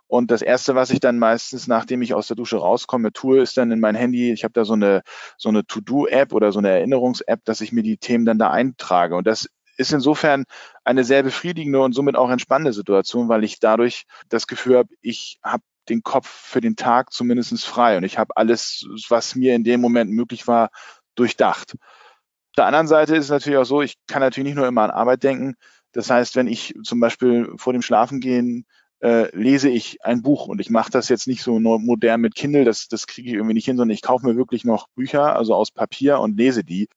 und 0.08 0.30
das 0.30 0.40
erste, 0.40 0.74
was 0.74 0.90
ich 0.90 1.00
dann 1.00 1.18
meistens, 1.18 1.66
nachdem 1.66 2.00
ich 2.00 2.14
aus 2.14 2.26
der 2.26 2.36
Dusche 2.36 2.56
rauskomme, 2.56 3.12
tue, 3.12 3.40
ist 3.40 3.58
dann 3.58 3.70
in 3.70 3.78
mein 3.78 3.94
Handy, 3.94 4.32
ich 4.32 4.42
habe 4.42 4.54
da 4.54 4.64
so 4.64 4.72
eine, 4.72 5.02
so 5.36 5.50
eine 5.50 5.66
To-Do-App 5.66 6.32
oder 6.32 6.50
so 6.50 6.58
eine 6.58 6.70
Erinnerungs-App, 6.70 7.44
dass 7.44 7.60
ich 7.60 7.72
mir 7.72 7.82
die 7.82 7.98
Themen 7.98 8.24
dann 8.24 8.38
da 8.38 8.50
eintrage. 8.50 9.14
Und 9.16 9.26
das 9.26 9.48
ist 9.76 9.92
insofern 9.92 10.44
eine 10.82 11.04
sehr 11.04 11.22
befriedigende 11.22 11.80
und 11.80 11.92
somit 11.92 12.16
auch 12.16 12.30
entspannende 12.30 12.72
Situation, 12.72 13.28
weil 13.28 13.44
ich 13.44 13.60
dadurch 13.60 14.06
das 14.30 14.46
Gefühl 14.46 14.78
habe, 14.78 14.88
ich 15.02 15.38
habe 15.44 15.62
den 15.90 16.02
Kopf 16.02 16.26
für 16.26 16.60
den 16.62 16.76
Tag 16.76 17.12
zumindest 17.12 17.64
frei 17.66 17.98
und 17.98 18.04
ich 18.04 18.18
habe 18.18 18.36
alles, 18.36 18.86
was 19.08 19.34
mir 19.34 19.54
in 19.54 19.64
dem 19.64 19.80
Moment 19.80 20.10
möglich 20.10 20.46
war, 20.48 20.70
durchdacht. 21.16 21.74
Auf 21.74 22.56
der 22.56 22.66
anderen 22.66 22.88
Seite 22.88 23.14
ist 23.14 23.24
es 23.24 23.30
natürlich 23.30 23.58
auch 23.58 23.64
so, 23.64 23.82
ich 23.82 23.94
kann 24.06 24.20
natürlich 24.20 24.48
nicht 24.48 24.56
nur 24.56 24.66
immer 24.66 24.82
an 24.82 24.90
Arbeit 24.90 25.22
denken. 25.22 25.54
Das 25.92 26.10
heißt, 26.10 26.34
wenn 26.34 26.48
ich 26.48 26.74
zum 26.82 26.98
Beispiel 26.98 27.52
vor 27.56 27.72
dem 27.72 27.82
Schlafengehen 27.82 28.66
äh, 29.00 29.34
lese 29.36 29.68
ich 29.68 30.04
ein 30.04 30.22
Buch 30.22 30.48
und 30.48 30.60
ich 30.60 30.70
mache 30.70 30.90
das 30.90 31.08
jetzt 31.08 31.26
nicht 31.26 31.42
so 31.42 31.58
modern 31.58 32.20
mit 32.20 32.34
Kindle, 32.34 32.64
das, 32.64 32.88
das 32.88 33.06
kriege 33.06 33.28
ich 33.28 33.34
irgendwie 33.34 33.54
nicht 33.54 33.66
hin, 33.66 33.76
sondern 33.76 33.94
ich 33.94 34.02
kaufe 34.02 34.26
mir 34.26 34.36
wirklich 34.36 34.64
noch 34.64 34.88
Bücher, 34.88 35.36
also 35.36 35.54
aus 35.54 35.70
Papier 35.70 36.20
und 36.20 36.36
lese 36.36 36.64
die 36.64 36.88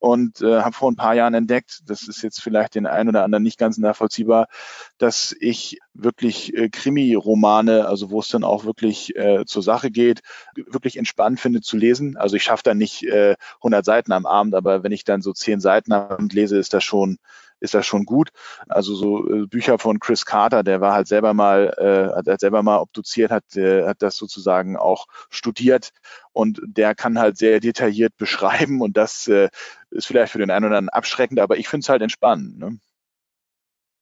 und 0.00 0.40
äh, 0.40 0.62
habe 0.62 0.74
vor 0.74 0.90
ein 0.90 0.96
paar 0.96 1.14
Jahren 1.14 1.34
entdeckt, 1.34 1.80
das 1.84 2.08
ist 2.08 2.22
jetzt 2.22 2.40
vielleicht 2.40 2.74
den 2.74 2.86
einen 2.86 3.10
oder 3.10 3.22
anderen 3.22 3.44
nicht 3.44 3.58
ganz 3.58 3.76
nachvollziehbar, 3.76 4.48
dass 4.96 5.36
ich 5.38 5.78
wirklich 5.92 6.56
äh, 6.56 6.70
Krimi-Romane, 6.70 7.86
also 7.86 8.10
wo 8.10 8.20
es 8.20 8.28
dann 8.28 8.42
auch 8.42 8.64
wirklich 8.64 9.14
äh, 9.14 9.44
zur 9.44 9.62
Sache 9.62 9.90
geht, 9.90 10.22
wirklich 10.54 10.96
entspannt 10.96 11.38
finde 11.38 11.60
zu 11.60 11.76
lesen. 11.76 12.16
Also 12.16 12.36
ich 12.36 12.42
schaffe 12.42 12.62
dann 12.64 12.78
nicht 12.78 13.02
äh, 13.02 13.36
100 13.56 13.84
Seiten 13.84 14.12
am 14.12 14.24
Abend, 14.24 14.54
aber 14.54 14.82
wenn 14.82 14.92
ich 14.92 15.04
dann 15.04 15.20
so 15.20 15.34
10 15.34 15.60
Seiten 15.60 15.92
am 15.92 16.08
Abend 16.10 16.32
lese, 16.32 16.56
ist 16.56 16.72
das 16.72 16.82
schon 16.82 17.18
ist 17.60 17.74
das 17.74 17.86
schon 17.86 18.04
gut. 18.04 18.30
Also 18.68 18.94
so 18.94 19.28
äh, 19.28 19.46
Bücher 19.46 19.78
von 19.78 20.00
Chris 20.00 20.24
Carter, 20.24 20.62
der 20.62 20.80
war 20.80 20.94
halt 20.94 21.06
selber 21.06 21.34
mal, 21.34 21.74
äh, 21.78 22.16
hat, 22.16 22.26
hat 22.26 22.40
selber 22.40 22.62
mal 22.62 22.78
obduziert, 22.78 23.30
hat, 23.30 23.56
äh, 23.56 23.86
hat 23.86 24.02
das 24.02 24.16
sozusagen 24.16 24.76
auch 24.76 25.06
studiert 25.28 25.90
und 26.32 26.60
der 26.66 26.94
kann 26.94 27.18
halt 27.18 27.36
sehr 27.36 27.60
detailliert 27.60 28.16
beschreiben 28.16 28.80
und 28.80 28.96
das 28.96 29.28
äh, 29.28 29.48
ist 29.90 30.06
vielleicht 30.06 30.32
für 30.32 30.38
den 30.38 30.50
einen 30.50 30.66
oder 30.66 30.78
anderen 30.78 30.88
abschreckend, 30.94 31.40
aber 31.40 31.58
ich 31.58 31.68
finde 31.68 31.84
es 31.84 31.88
halt 31.88 32.02
entspannend. 32.02 32.58
Ne? 32.58 32.78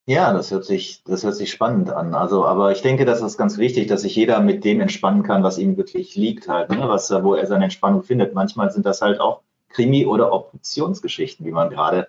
Ja, 0.08 0.32
das 0.32 0.50
hört 0.50 0.64
sich, 0.64 1.02
das 1.04 1.22
hört 1.22 1.34
sich 1.34 1.50
spannend 1.50 1.90
an. 1.90 2.14
Also, 2.14 2.46
aber 2.46 2.72
ich 2.72 2.80
denke, 2.80 3.04
das 3.04 3.20
ist 3.20 3.36
ganz 3.36 3.58
wichtig, 3.58 3.88
dass 3.88 4.00
sich 4.00 4.16
jeder 4.16 4.40
mit 4.40 4.64
dem 4.64 4.80
entspannen 4.80 5.22
kann, 5.22 5.42
was 5.42 5.58
ihm 5.58 5.76
wirklich 5.76 6.16
liegt 6.16 6.48
halt, 6.48 6.70
ne? 6.70 6.88
was, 6.88 7.10
wo 7.10 7.34
er 7.34 7.46
seine 7.46 7.64
Entspannung 7.64 8.02
findet. 8.02 8.32
Manchmal 8.32 8.70
sind 8.70 8.86
das 8.86 9.02
halt 9.02 9.20
auch 9.20 9.42
Krimi- 9.68 10.06
oder 10.06 10.32
Obduktionsgeschichten, 10.32 11.44
wie 11.44 11.50
man 11.50 11.68
gerade 11.68 12.08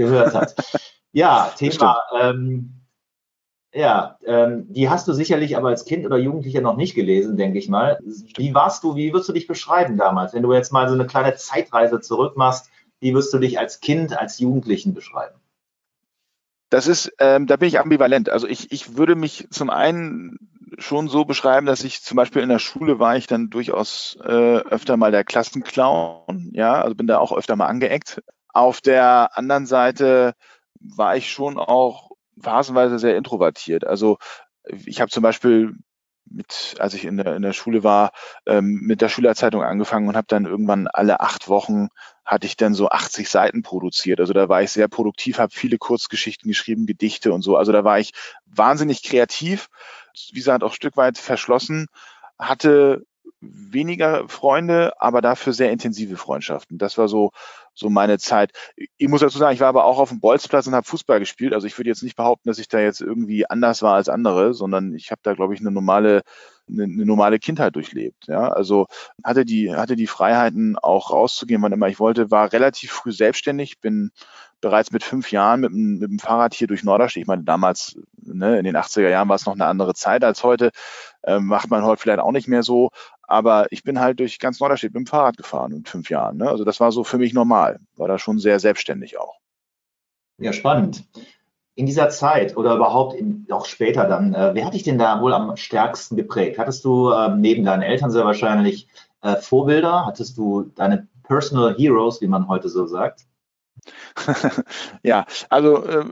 gehört 0.00 0.34
hat. 0.34 0.54
ja, 1.12 1.52
Thema. 1.56 1.98
Ähm, 2.18 2.80
ja, 3.72 4.18
ähm, 4.24 4.66
die 4.72 4.90
hast 4.90 5.06
du 5.06 5.12
sicherlich 5.12 5.56
aber 5.56 5.68
als 5.68 5.84
Kind 5.84 6.04
oder 6.04 6.18
Jugendlicher 6.18 6.60
noch 6.60 6.76
nicht 6.76 6.94
gelesen, 6.94 7.36
denke 7.36 7.58
ich 7.58 7.68
mal. 7.68 8.00
Wie 8.36 8.52
warst 8.52 8.82
du, 8.82 8.96
wie 8.96 9.12
würdest 9.12 9.28
du 9.28 9.32
dich 9.32 9.46
beschreiben 9.46 9.96
damals? 9.96 10.34
Wenn 10.34 10.42
du 10.42 10.52
jetzt 10.52 10.72
mal 10.72 10.88
so 10.88 10.94
eine 10.94 11.06
kleine 11.06 11.36
Zeitreise 11.36 12.00
zurück 12.00 12.36
machst, 12.36 12.68
wie 12.98 13.14
wirst 13.14 13.32
du 13.32 13.38
dich 13.38 13.58
als 13.58 13.80
Kind, 13.80 14.18
als 14.18 14.40
Jugendlichen 14.40 14.92
beschreiben? 14.92 15.36
Das 16.70 16.86
ist, 16.86 17.12
ähm, 17.18 17.46
da 17.46 17.56
bin 17.56 17.68
ich 17.68 17.78
ambivalent. 17.78 18.28
Also 18.28 18.46
ich, 18.46 18.72
ich 18.72 18.96
würde 18.96 19.14
mich 19.14 19.48
zum 19.50 19.70
einen 19.70 20.38
schon 20.78 21.08
so 21.08 21.24
beschreiben, 21.24 21.66
dass 21.66 21.84
ich 21.84 22.02
zum 22.02 22.16
Beispiel 22.16 22.42
in 22.42 22.48
der 22.48 22.58
Schule 22.58 22.98
war 22.98 23.16
ich 23.16 23.26
dann 23.26 23.50
durchaus 23.50 24.18
äh, 24.22 24.58
öfter 24.58 24.96
mal 24.96 25.10
der 25.10 25.24
Klassenclown, 25.24 26.50
ja, 26.52 26.80
also 26.80 26.94
bin 26.94 27.06
da 27.06 27.18
auch 27.18 27.36
öfter 27.36 27.56
mal 27.56 27.66
angeeckt. 27.66 28.22
Auf 28.52 28.80
der 28.80 29.36
anderen 29.36 29.66
Seite 29.66 30.34
war 30.80 31.16
ich 31.16 31.30
schon 31.30 31.58
auch 31.58 32.10
phasenweise 32.40 32.98
sehr 32.98 33.16
introvertiert. 33.16 33.86
Also 33.86 34.18
ich 34.64 35.00
habe 35.00 35.10
zum 35.10 35.22
Beispiel 35.22 35.74
mit, 36.30 36.76
als 36.78 36.94
ich 36.94 37.04
in 37.04 37.16
der, 37.16 37.34
in 37.34 37.42
der 37.42 37.52
Schule 37.52 37.82
war, 37.82 38.12
ähm, 38.46 38.80
mit 38.82 39.00
der 39.00 39.08
Schülerzeitung 39.08 39.62
angefangen 39.62 40.08
und 40.08 40.16
habe 40.16 40.28
dann 40.28 40.46
irgendwann 40.46 40.86
alle 40.86 41.20
acht 41.20 41.48
Wochen 41.48 41.88
hatte 42.24 42.46
ich 42.46 42.56
dann 42.56 42.74
so 42.74 42.88
80 42.88 43.28
Seiten 43.28 43.62
produziert. 43.62 44.20
Also 44.20 44.32
da 44.32 44.48
war 44.48 44.62
ich 44.62 44.70
sehr 44.70 44.86
produktiv, 44.86 45.38
habe 45.38 45.52
viele 45.52 45.78
Kurzgeschichten 45.78 46.48
geschrieben, 46.48 46.86
Gedichte 46.86 47.32
und 47.32 47.42
so. 47.42 47.56
Also 47.56 47.72
da 47.72 47.82
war 47.82 47.98
ich 47.98 48.12
wahnsinnig 48.46 49.02
kreativ, 49.02 49.68
wie 50.30 50.38
gesagt, 50.38 50.62
auch 50.62 50.72
Stück 50.72 50.96
weit 50.96 51.18
verschlossen, 51.18 51.86
hatte 52.38 53.04
weniger 53.40 54.28
Freunde, 54.28 54.92
aber 55.00 55.22
dafür 55.22 55.52
sehr 55.52 55.70
intensive 55.70 56.16
Freundschaften. 56.16 56.78
Das 56.78 56.98
war 56.98 57.08
so 57.08 57.30
so 57.74 57.88
meine 57.88 58.18
Zeit. 58.18 58.52
Ich 58.98 59.08
muss 59.08 59.20
dazu 59.20 59.38
sagen, 59.38 59.54
ich 59.54 59.60
war 59.60 59.68
aber 59.68 59.84
auch 59.84 59.98
auf 59.98 60.10
dem 60.10 60.20
Bolzplatz 60.20 60.66
und 60.66 60.74
habe 60.74 60.86
Fußball 60.86 61.18
gespielt. 61.18 61.54
Also 61.54 61.66
ich 61.66 61.78
würde 61.78 61.88
jetzt 61.88 62.02
nicht 62.02 62.16
behaupten, 62.16 62.48
dass 62.48 62.58
ich 62.58 62.68
da 62.68 62.80
jetzt 62.80 63.00
irgendwie 63.00 63.48
anders 63.48 63.82
war 63.82 63.94
als 63.94 64.08
andere, 64.08 64.54
sondern 64.54 64.94
ich 64.94 65.10
habe 65.10 65.20
da, 65.22 65.34
glaube 65.34 65.54
ich, 65.54 65.60
eine 65.60 65.70
normale 65.70 66.22
eine, 66.68 66.84
eine 66.84 67.06
normale 67.06 67.38
Kindheit 67.38 67.74
durchlebt. 67.76 68.26
Ja, 68.28 68.48
also 68.48 68.86
hatte 69.24 69.44
die 69.44 69.74
hatte 69.74 69.96
die 69.96 70.06
Freiheiten 70.06 70.76
auch 70.78 71.10
rauszugehen, 71.10 71.62
wann 71.62 71.72
immer 71.72 71.88
ich 71.88 72.00
wollte. 72.00 72.30
War 72.30 72.52
relativ 72.52 72.92
früh 72.92 73.12
selbstständig. 73.12 73.80
Bin 73.80 74.10
bereits 74.60 74.92
mit 74.92 75.02
fünf 75.02 75.32
Jahren 75.32 75.60
mit, 75.60 75.72
mit 75.72 76.10
dem 76.10 76.18
Fahrrad 76.18 76.54
hier 76.54 76.66
durch 76.66 76.84
Norderstedt. 76.84 77.22
Ich 77.22 77.26
meine, 77.26 77.44
damals 77.44 77.98
ne, 78.16 78.58
in 78.58 78.64
den 78.64 78.76
80er 78.76 79.08
Jahren 79.08 79.28
war 79.28 79.36
es 79.36 79.46
noch 79.46 79.54
eine 79.54 79.66
andere 79.66 79.94
Zeit 79.94 80.24
als 80.24 80.44
heute. 80.44 80.70
Ähm, 81.24 81.46
macht 81.46 81.70
man 81.70 81.84
heute 81.84 82.00
vielleicht 82.00 82.20
auch 82.20 82.32
nicht 82.32 82.48
mehr 82.48 82.62
so. 82.62 82.90
Aber 83.22 83.66
ich 83.70 83.82
bin 83.84 84.00
halt 84.00 84.20
durch 84.20 84.38
ganz 84.38 84.60
Norderstedt 84.60 84.92
mit 84.94 85.00
dem 85.00 85.06
Fahrrad 85.06 85.36
gefahren 85.36 85.72
in 85.72 85.84
fünf 85.84 86.10
Jahren. 86.10 86.36
Ne? 86.36 86.48
Also 86.48 86.64
das 86.64 86.80
war 86.80 86.92
so 86.92 87.04
für 87.04 87.18
mich 87.18 87.32
normal. 87.32 87.78
War 87.96 88.08
da 88.08 88.18
schon 88.18 88.38
sehr 88.38 88.58
selbstständig 88.58 89.18
auch. 89.18 89.36
Ja, 90.38 90.52
spannend. 90.52 91.04
In 91.74 91.86
dieser 91.86 92.08
Zeit 92.08 92.56
oder 92.56 92.74
überhaupt 92.74 93.14
in, 93.14 93.46
auch 93.50 93.66
später 93.66 94.06
dann, 94.06 94.34
äh, 94.34 94.50
wer 94.54 94.66
hat 94.66 94.74
dich 94.74 94.82
denn 94.82 94.98
da 94.98 95.20
wohl 95.20 95.32
am 95.32 95.56
stärksten 95.56 96.16
geprägt? 96.16 96.58
Hattest 96.58 96.84
du 96.84 97.10
äh, 97.10 97.34
neben 97.36 97.64
deinen 97.64 97.82
Eltern 97.82 98.10
sehr 98.10 98.24
wahrscheinlich 98.24 98.88
äh, 99.22 99.36
Vorbilder? 99.36 100.06
Hattest 100.06 100.36
du 100.36 100.72
deine 100.74 101.08
Personal 101.22 101.74
Heroes, 101.76 102.20
wie 102.20 102.26
man 102.26 102.48
heute 102.48 102.68
so 102.68 102.86
sagt? 102.86 103.26
ja, 105.02 105.26
also 105.48 105.84
äh, 105.84 106.04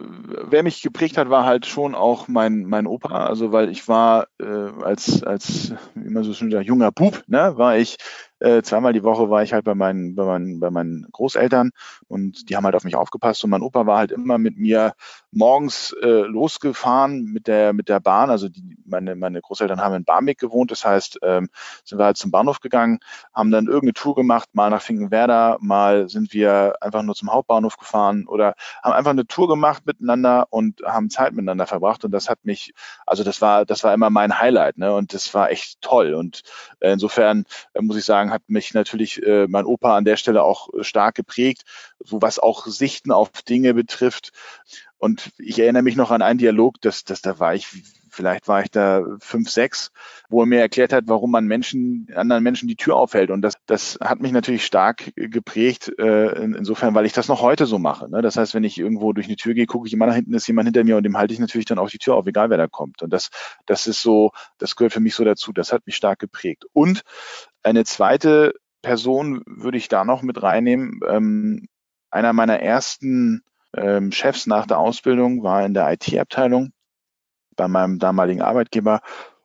wer 0.50 0.62
mich 0.62 0.82
geprägt 0.82 1.16
hat, 1.16 1.30
war 1.30 1.44
halt 1.44 1.66
schon 1.66 1.94
auch 1.94 2.28
mein, 2.28 2.64
mein 2.64 2.86
Opa. 2.86 3.26
Also 3.26 3.52
weil 3.52 3.70
ich 3.70 3.88
war 3.88 4.28
äh, 4.40 4.44
als, 4.82 5.22
als, 5.22 5.72
wie 5.94 6.10
man 6.10 6.24
so 6.24 6.34
schön 6.34 6.50
sagt, 6.50 6.66
junger 6.66 6.92
Bub, 6.92 7.22
ne, 7.26 7.56
war 7.56 7.76
ich 7.76 7.96
äh, 8.40 8.62
zweimal 8.62 8.92
die 8.92 9.02
Woche 9.02 9.30
war 9.30 9.42
ich 9.42 9.52
halt 9.52 9.64
bei 9.64 9.74
meinen, 9.74 10.14
bei 10.14 10.24
meinen, 10.24 10.60
bei 10.60 10.70
meinen 10.70 11.06
Großeltern 11.12 11.70
und 12.06 12.48
die 12.48 12.56
haben 12.56 12.64
halt 12.64 12.74
auf 12.74 12.84
mich 12.84 12.96
aufgepasst 12.96 13.44
und 13.44 13.50
mein 13.50 13.62
Opa 13.62 13.86
war 13.86 13.98
halt 13.98 14.12
immer 14.12 14.38
mit 14.38 14.56
mir 14.58 14.94
morgens 15.30 15.94
äh, 16.02 16.22
losgefahren 16.22 17.24
mit 17.24 17.46
der, 17.46 17.72
mit 17.72 17.88
der 17.88 18.00
Bahn. 18.00 18.30
Also 18.30 18.48
die, 18.48 18.76
meine, 18.84 19.16
meine 19.16 19.40
Großeltern 19.40 19.80
haben 19.80 19.94
in 19.94 20.04
Barmbek 20.04 20.38
gewohnt, 20.38 20.70
das 20.70 20.84
heißt, 20.84 21.18
ähm, 21.22 21.48
sind 21.84 21.98
wir 21.98 22.04
halt 22.06 22.16
zum 22.16 22.30
Bahnhof 22.30 22.60
gegangen, 22.60 23.00
haben 23.34 23.50
dann 23.50 23.66
irgendeine 23.66 23.94
Tour 23.94 24.14
gemacht, 24.14 24.48
mal 24.52 24.70
nach 24.70 24.82
Finkenwerder, 24.82 25.58
mal 25.60 26.08
sind 26.08 26.32
wir 26.32 26.74
einfach 26.80 27.02
nur 27.02 27.14
zum 27.14 27.32
Hauptbahnhof 27.32 27.76
gefahren 27.76 28.26
oder 28.26 28.54
haben 28.82 28.92
einfach 28.92 29.10
eine 29.10 29.26
Tour 29.26 29.48
gemacht 29.48 29.84
miteinander 29.86 30.46
und 30.50 30.82
haben 30.84 31.10
Zeit 31.10 31.32
miteinander 31.32 31.66
verbracht 31.66 32.04
und 32.04 32.12
das 32.12 32.28
hat 32.28 32.38
mich, 32.44 32.72
also 33.06 33.24
das 33.24 33.40
war, 33.40 33.64
das 33.64 33.84
war 33.84 33.92
immer 33.94 34.10
mein 34.10 34.38
Highlight, 34.38 34.78
ne? 34.78 34.94
Und 34.94 35.14
das 35.14 35.32
war 35.34 35.50
echt 35.50 35.80
toll. 35.80 36.14
Und 36.14 36.42
äh, 36.80 36.92
insofern 36.92 37.44
äh, 37.74 37.82
muss 37.82 37.96
ich 37.96 38.04
sagen, 38.04 38.27
hat 38.30 38.48
mich 38.48 38.74
natürlich 38.74 39.22
äh, 39.22 39.46
mein 39.48 39.64
Opa 39.64 39.96
an 39.96 40.04
der 40.04 40.16
Stelle 40.16 40.42
auch 40.42 40.68
stark 40.80 41.14
geprägt, 41.14 41.64
so 41.98 42.22
was 42.22 42.38
auch 42.38 42.66
Sichten 42.66 43.12
auf 43.12 43.30
Dinge 43.42 43.74
betrifft. 43.74 44.32
Und 44.98 45.30
ich 45.38 45.58
erinnere 45.60 45.82
mich 45.82 45.96
noch 45.96 46.10
an 46.10 46.22
einen 46.22 46.38
Dialog, 46.38 46.80
dass, 46.80 47.04
dass 47.04 47.22
da 47.22 47.38
war 47.38 47.54
ich, 47.54 47.68
vielleicht 48.10 48.48
war 48.48 48.62
ich 48.62 48.70
da 48.70 49.04
fünf, 49.20 49.48
sechs, 49.48 49.92
wo 50.28 50.42
er 50.42 50.46
mir 50.46 50.58
erklärt 50.60 50.92
hat, 50.92 51.04
warum 51.06 51.30
man 51.30 51.46
Menschen, 51.46 52.08
anderen 52.16 52.42
Menschen 52.42 52.66
die 52.66 52.74
Tür 52.74 52.96
aufhält. 52.96 53.30
Und 53.30 53.42
das, 53.42 53.54
das 53.66 53.98
hat 54.00 54.20
mich 54.20 54.32
natürlich 54.32 54.66
stark 54.66 55.12
geprägt, 55.14 55.92
äh, 55.98 56.42
insofern, 56.42 56.96
weil 56.96 57.06
ich 57.06 57.12
das 57.12 57.28
noch 57.28 57.42
heute 57.42 57.66
so 57.66 57.78
mache. 57.78 58.10
Ne? 58.10 58.22
Das 58.22 58.36
heißt, 58.36 58.54
wenn 58.54 58.64
ich 58.64 58.76
irgendwo 58.76 59.12
durch 59.12 59.28
eine 59.28 59.36
Tür 59.36 59.54
gehe, 59.54 59.66
gucke 59.66 59.86
ich 59.86 59.92
immer 59.92 60.06
nach 60.06 60.16
hinten, 60.16 60.34
ist 60.34 60.48
jemand 60.48 60.66
hinter 60.66 60.82
mir 60.82 60.96
und 60.96 61.04
dem 61.04 61.16
halte 61.16 61.32
ich 61.32 61.40
natürlich 61.40 61.66
dann 61.66 61.78
auch 61.78 61.90
die 61.90 61.98
Tür 61.98 62.16
auf, 62.16 62.26
egal 62.26 62.50
wer 62.50 62.58
da 62.58 62.66
kommt. 62.66 63.00
Und 63.02 63.12
das, 63.12 63.30
das 63.66 63.86
ist 63.86 64.02
so, 64.02 64.32
das 64.58 64.74
gehört 64.74 64.92
für 64.92 65.00
mich 65.00 65.14
so 65.14 65.22
dazu. 65.22 65.52
Das 65.52 65.72
hat 65.72 65.86
mich 65.86 65.94
stark 65.94 66.18
geprägt. 66.18 66.64
Und 66.72 67.02
eine 67.68 67.84
zweite 67.84 68.54
Person 68.82 69.42
würde 69.46 69.78
ich 69.78 69.88
da 69.88 70.04
noch 70.04 70.22
mit 70.22 70.42
reinnehmen. 70.42 71.00
Ähm, 71.06 71.68
einer 72.10 72.32
meiner 72.32 72.60
ersten 72.60 73.42
ähm, 73.76 74.12
Chefs 74.12 74.46
nach 74.46 74.66
der 74.66 74.78
Ausbildung 74.78 75.42
war 75.42 75.64
in 75.64 75.74
der 75.74 75.92
IT-Abteilung 75.92 76.72
bei 77.56 77.68
meinem 77.68 77.98
damaligen 77.98 78.40
Arbeitgeber 78.40 79.00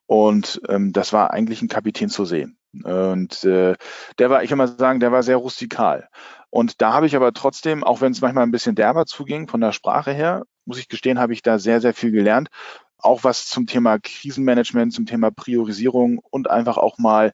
und 0.06 0.62
ähm, 0.70 0.94
das 0.94 1.14
war 1.14 1.32
eigentlich 1.32 1.62
ein 1.62 1.68
Kapitän 1.68 2.10
zu 2.10 2.26
sehen. 2.26 2.58
Und 2.84 3.44
äh, 3.44 3.76
der 4.18 4.30
war, 4.30 4.44
ich 4.44 4.50
kann 4.50 4.58
mal 4.58 4.68
sagen, 4.68 5.00
der 5.00 5.12
war 5.12 5.24
sehr 5.24 5.38
rustikal. 5.38 6.08
Und 6.50 6.82
da 6.82 6.94
habe 6.94 7.06
ich 7.06 7.16
aber 7.16 7.34
trotzdem, 7.34 7.84
auch 7.84 8.02
wenn 8.02 8.12
es 8.12 8.22
manchmal 8.22 8.44
ein 8.44 8.52
bisschen 8.52 8.76
derber 8.76 9.06
zuging 9.06 9.48
von 9.48 9.62
der 9.62 9.72
Sprache 9.72 10.12
her, 10.12 10.44
muss 10.66 10.80
ich 10.80 10.88
gestehen, 10.88 11.20
habe 11.20 11.34
ich 11.34 11.42
da 11.42 11.60
sehr, 11.60 11.82
sehr 11.82 11.94
viel 11.94 12.12
gelernt. 12.12 12.50
Auch 12.98 13.24
was 13.24 13.48
zum 13.48 13.68
Thema 13.68 14.00
Krisenmanagement, 14.00 14.94
zum 14.94 15.06
Thema 15.06 15.30
Priorisierung 15.30 16.20
und 16.30 16.50
einfach 16.50 16.78
auch 16.78 16.98
mal 16.98 17.32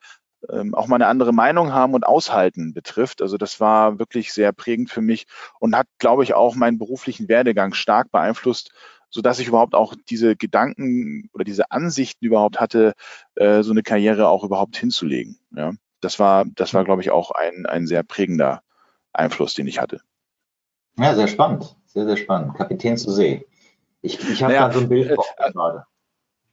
ähm, 0.49 0.73
auch 0.73 0.87
mal 0.87 0.95
eine 0.95 1.07
andere 1.07 1.33
Meinung 1.33 1.73
haben 1.73 1.93
und 1.93 2.05
aushalten 2.05 2.73
betrifft. 2.73 3.21
Also 3.21 3.37
das 3.37 3.59
war 3.59 3.99
wirklich 3.99 4.33
sehr 4.33 4.51
prägend 4.51 4.89
für 4.89 5.01
mich 5.01 5.25
und 5.59 5.75
hat, 5.75 5.87
glaube 5.97 6.23
ich, 6.23 6.33
auch 6.33 6.55
meinen 6.55 6.77
beruflichen 6.77 7.27
Werdegang 7.27 7.73
stark 7.73 8.11
beeinflusst, 8.11 8.71
so 9.09 9.21
dass 9.21 9.39
ich 9.39 9.47
überhaupt 9.47 9.75
auch 9.75 9.95
diese 10.09 10.35
Gedanken 10.35 11.29
oder 11.33 11.43
diese 11.43 11.71
Ansichten 11.71 12.25
überhaupt 12.25 12.59
hatte, 12.59 12.93
äh, 13.35 13.63
so 13.63 13.71
eine 13.71 13.83
Karriere 13.83 14.27
auch 14.27 14.43
überhaupt 14.43 14.77
hinzulegen. 14.77 15.39
Ja, 15.51 15.73
das 16.01 16.19
war, 16.19 16.45
das 16.55 16.73
war, 16.73 16.85
glaube 16.85 17.01
ich, 17.01 17.11
auch 17.11 17.31
ein, 17.31 17.65
ein 17.65 17.87
sehr 17.87 18.03
prägender 18.03 18.61
Einfluss, 19.11 19.55
den 19.55 19.67
ich 19.67 19.79
hatte. 19.79 20.01
Ja, 20.97 21.15
sehr 21.15 21.27
spannend, 21.27 21.75
sehr, 21.85 22.05
sehr 22.05 22.17
spannend. 22.17 22.55
Kapitän 22.55 22.97
zu 22.97 23.11
See. 23.11 23.45
Ich, 24.01 24.19
ich 24.29 24.43
habe 24.43 24.53
naja, 24.53 24.67
da 24.67 24.73
so 24.73 24.79
ein 24.81 24.89
Bild 24.89 25.09
äh, 25.09 25.13
äh, 25.13 25.51
gerade. 25.51 25.85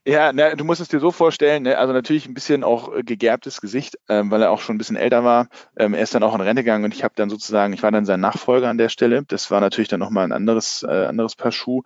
Ja, 0.08 0.32
na, 0.32 0.54
du 0.54 0.62
musst 0.64 0.80
es 0.80 0.86
dir 0.86 1.00
so 1.00 1.10
vorstellen, 1.10 1.64
ne? 1.64 1.78
also 1.78 1.92
natürlich 1.92 2.28
ein 2.28 2.34
bisschen 2.34 2.62
auch 2.62 2.94
äh, 2.94 3.02
gegerbtes 3.02 3.60
Gesicht, 3.60 3.98
ähm, 4.08 4.30
weil 4.30 4.40
er 4.40 4.52
auch 4.52 4.60
schon 4.60 4.76
ein 4.76 4.78
bisschen 4.78 4.94
älter 4.94 5.24
war. 5.24 5.48
Ähm, 5.76 5.94
er 5.94 6.02
ist 6.02 6.14
dann 6.14 6.22
auch 6.22 6.32
in 6.32 6.40
Rente 6.40 6.62
gegangen 6.62 6.84
und 6.84 6.94
ich 6.94 7.02
habe 7.02 7.14
dann 7.16 7.28
sozusagen, 7.28 7.72
ich 7.72 7.82
war 7.82 7.90
dann 7.90 8.04
sein 8.04 8.20
Nachfolger 8.20 8.68
an 8.68 8.78
der 8.78 8.88
Stelle. 8.88 9.24
Das 9.24 9.50
war 9.50 9.60
natürlich 9.60 9.88
dann 9.88 9.98
nochmal 9.98 10.24
ein 10.24 10.30
anderes, 10.30 10.84
äh, 10.88 11.06
anderes 11.06 11.34
Paar 11.34 11.50
Schuh. 11.50 11.82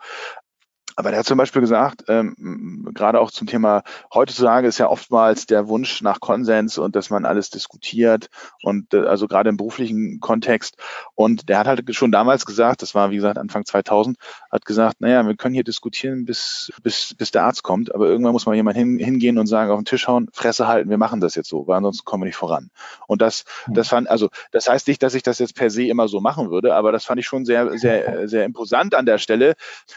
Aber 1.00 1.12
der 1.12 1.20
hat 1.20 1.26
zum 1.26 1.38
Beispiel 1.38 1.62
gesagt, 1.62 2.04
ähm, 2.08 2.90
gerade 2.92 3.20
auch 3.20 3.30
zum 3.30 3.46
Thema 3.46 3.84
heutzutage 4.12 4.68
ist 4.68 4.76
ja 4.76 4.90
oftmals 4.90 5.46
der 5.46 5.66
Wunsch 5.66 6.02
nach 6.02 6.20
Konsens 6.20 6.76
und 6.76 6.94
dass 6.94 7.08
man 7.08 7.24
alles 7.24 7.48
diskutiert 7.48 8.28
und 8.62 8.92
äh, 8.92 9.06
also 9.06 9.26
gerade 9.26 9.48
im 9.48 9.56
beruflichen 9.56 10.20
Kontext. 10.20 10.76
Und 11.14 11.48
der 11.48 11.58
hat 11.58 11.66
halt 11.68 11.94
schon 11.96 12.12
damals 12.12 12.44
gesagt, 12.44 12.82
das 12.82 12.94
war 12.94 13.10
wie 13.10 13.16
gesagt 13.16 13.38
Anfang 13.38 13.64
2000, 13.64 14.18
hat 14.52 14.66
gesagt, 14.66 15.00
naja, 15.00 15.26
wir 15.26 15.36
können 15.36 15.54
hier 15.54 15.64
diskutieren, 15.64 16.26
bis, 16.26 16.70
bis, 16.82 17.14
bis 17.14 17.30
der 17.30 17.44
Arzt 17.44 17.62
kommt, 17.62 17.94
aber 17.94 18.06
irgendwann 18.06 18.34
muss 18.34 18.44
mal 18.44 18.54
jemand 18.54 18.76
hin, 18.76 18.98
hingehen 18.98 19.38
und 19.38 19.46
sagen, 19.46 19.70
auf 19.70 19.80
den 19.80 19.86
Tisch 19.86 20.06
hauen, 20.06 20.28
Fresse 20.34 20.68
halten, 20.68 20.90
wir 20.90 20.98
machen 20.98 21.22
das 21.22 21.34
jetzt 21.34 21.48
so, 21.48 21.66
weil 21.66 21.78
ansonsten 21.78 22.04
kommen 22.04 22.24
wir 22.24 22.26
nicht 22.26 22.36
voran. 22.36 22.68
Und 23.06 23.22
das, 23.22 23.44
hm. 23.64 23.72
das 23.72 23.88
fand, 23.88 24.10
also 24.10 24.28
das 24.50 24.68
heißt 24.68 24.86
nicht, 24.86 25.02
dass 25.02 25.14
ich 25.14 25.22
das 25.22 25.38
jetzt 25.38 25.54
per 25.54 25.70
se 25.70 25.84
immer 25.84 26.08
so 26.08 26.20
machen 26.20 26.50
würde, 26.50 26.74
aber 26.74 26.92
das 26.92 27.06
fand 27.06 27.18
ich 27.20 27.26
schon 27.26 27.46
sehr, 27.46 27.78
sehr, 27.78 28.28
sehr 28.28 28.44
imposant 28.44 28.94
an 28.94 29.06
der 29.06 29.16
Stelle, 29.16 29.54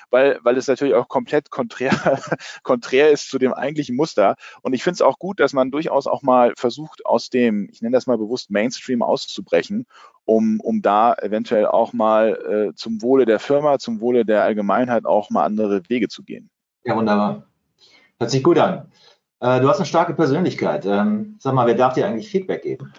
weil, 0.10 0.40
weil 0.44 0.56
es 0.56 0.68
natürlich 0.68 0.93
auch 0.94 1.08
komplett 1.08 1.50
konträr, 1.50 1.92
konträr 2.64 3.12
ist 3.12 3.30
zu 3.30 3.38
dem 3.38 3.54
eigentlichen 3.54 3.96
Muster. 3.96 4.36
Und 4.62 4.74
ich 4.74 4.84
finde 4.84 4.96
es 4.96 5.02
auch 5.02 5.20
gut, 5.20 5.40
dass 5.40 5.54
man 5.54 5.72
durchaus 5.72 6.08
auch 6.08 6.22
mal 6.22 6.54
versucht, 6.58 7.06
aus 7.06 7.30
dem, 7.30 7.70
ich 7.72 7.82
nenne 7.82 7.96
das 7.96 8.08
mal 8.08 8.18
bewusst 8.18 8.52
Mainstream 8.52 9.02
auszubrechen, 9.02 9.86
um, 10.26 10.60
um 10.60 10.82
da 10.82 11.14
eventuell 11.16 11.66
auch 11.66 11.94
mal 11.94 12.72
äh, 12.72 12.76
zum 12.76 13.02
Wohle 13.02 13.26
der 13.26 13.40
Firma, 13.40 13.80
zum 13.80 14.02
Wohle 14.02 14.26
der 14.26 14.44
Allgemeinheit 14.44 15.06
auch 15.06 15.30
mal 15.30 15.44
andere 15.44 15.82
Wege 15.90 16.08
zu 16.08 16.24
gehen. 16.24 16.50
Ja, 16.84 16.96
wunderbar. 16.96 17.48
Hört 18.20 18.32
sich 18.32 18.44
gut 18.44 18.58
an. 18.58 18.92
Äh, 19.40 19.60
du 19.60 19.68
hast 19.68 19.78
eine 19.78 19.86
starke 19.86 20.14
Persönlichkeit. 20.14 20.86
Ähm, 20.86 21.36
sag 21.40 21.54
mal, 21.54 21.68
wer 21.68 21.76
darf 21.76 21.94
dir 21.94 22.08
eigentlich 22.08 22.30
Feedback 22.30 22.64
geben? 22.64 22.94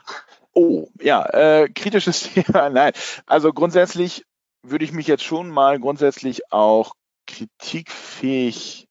Oh, 0.53 0.89
ja, 1.01 1.25
äh, 1.27 1.69
kritisches 1.69 2.23
Thema. 2.35 2.71
Nein, 2.71 2.93
also 3.27 3.53
grundsätzlich 3.53 4.25
würde 4.63 4.85
ich 4.85 4.93
mich 4.93 5.07
jetzt 5.07 5.25
schon 5.25 5.51
mal 5.51 5.79
grundsätzlich 5.79 6.53
auch 6.53 6.95
kritikfähig 7.27 8.89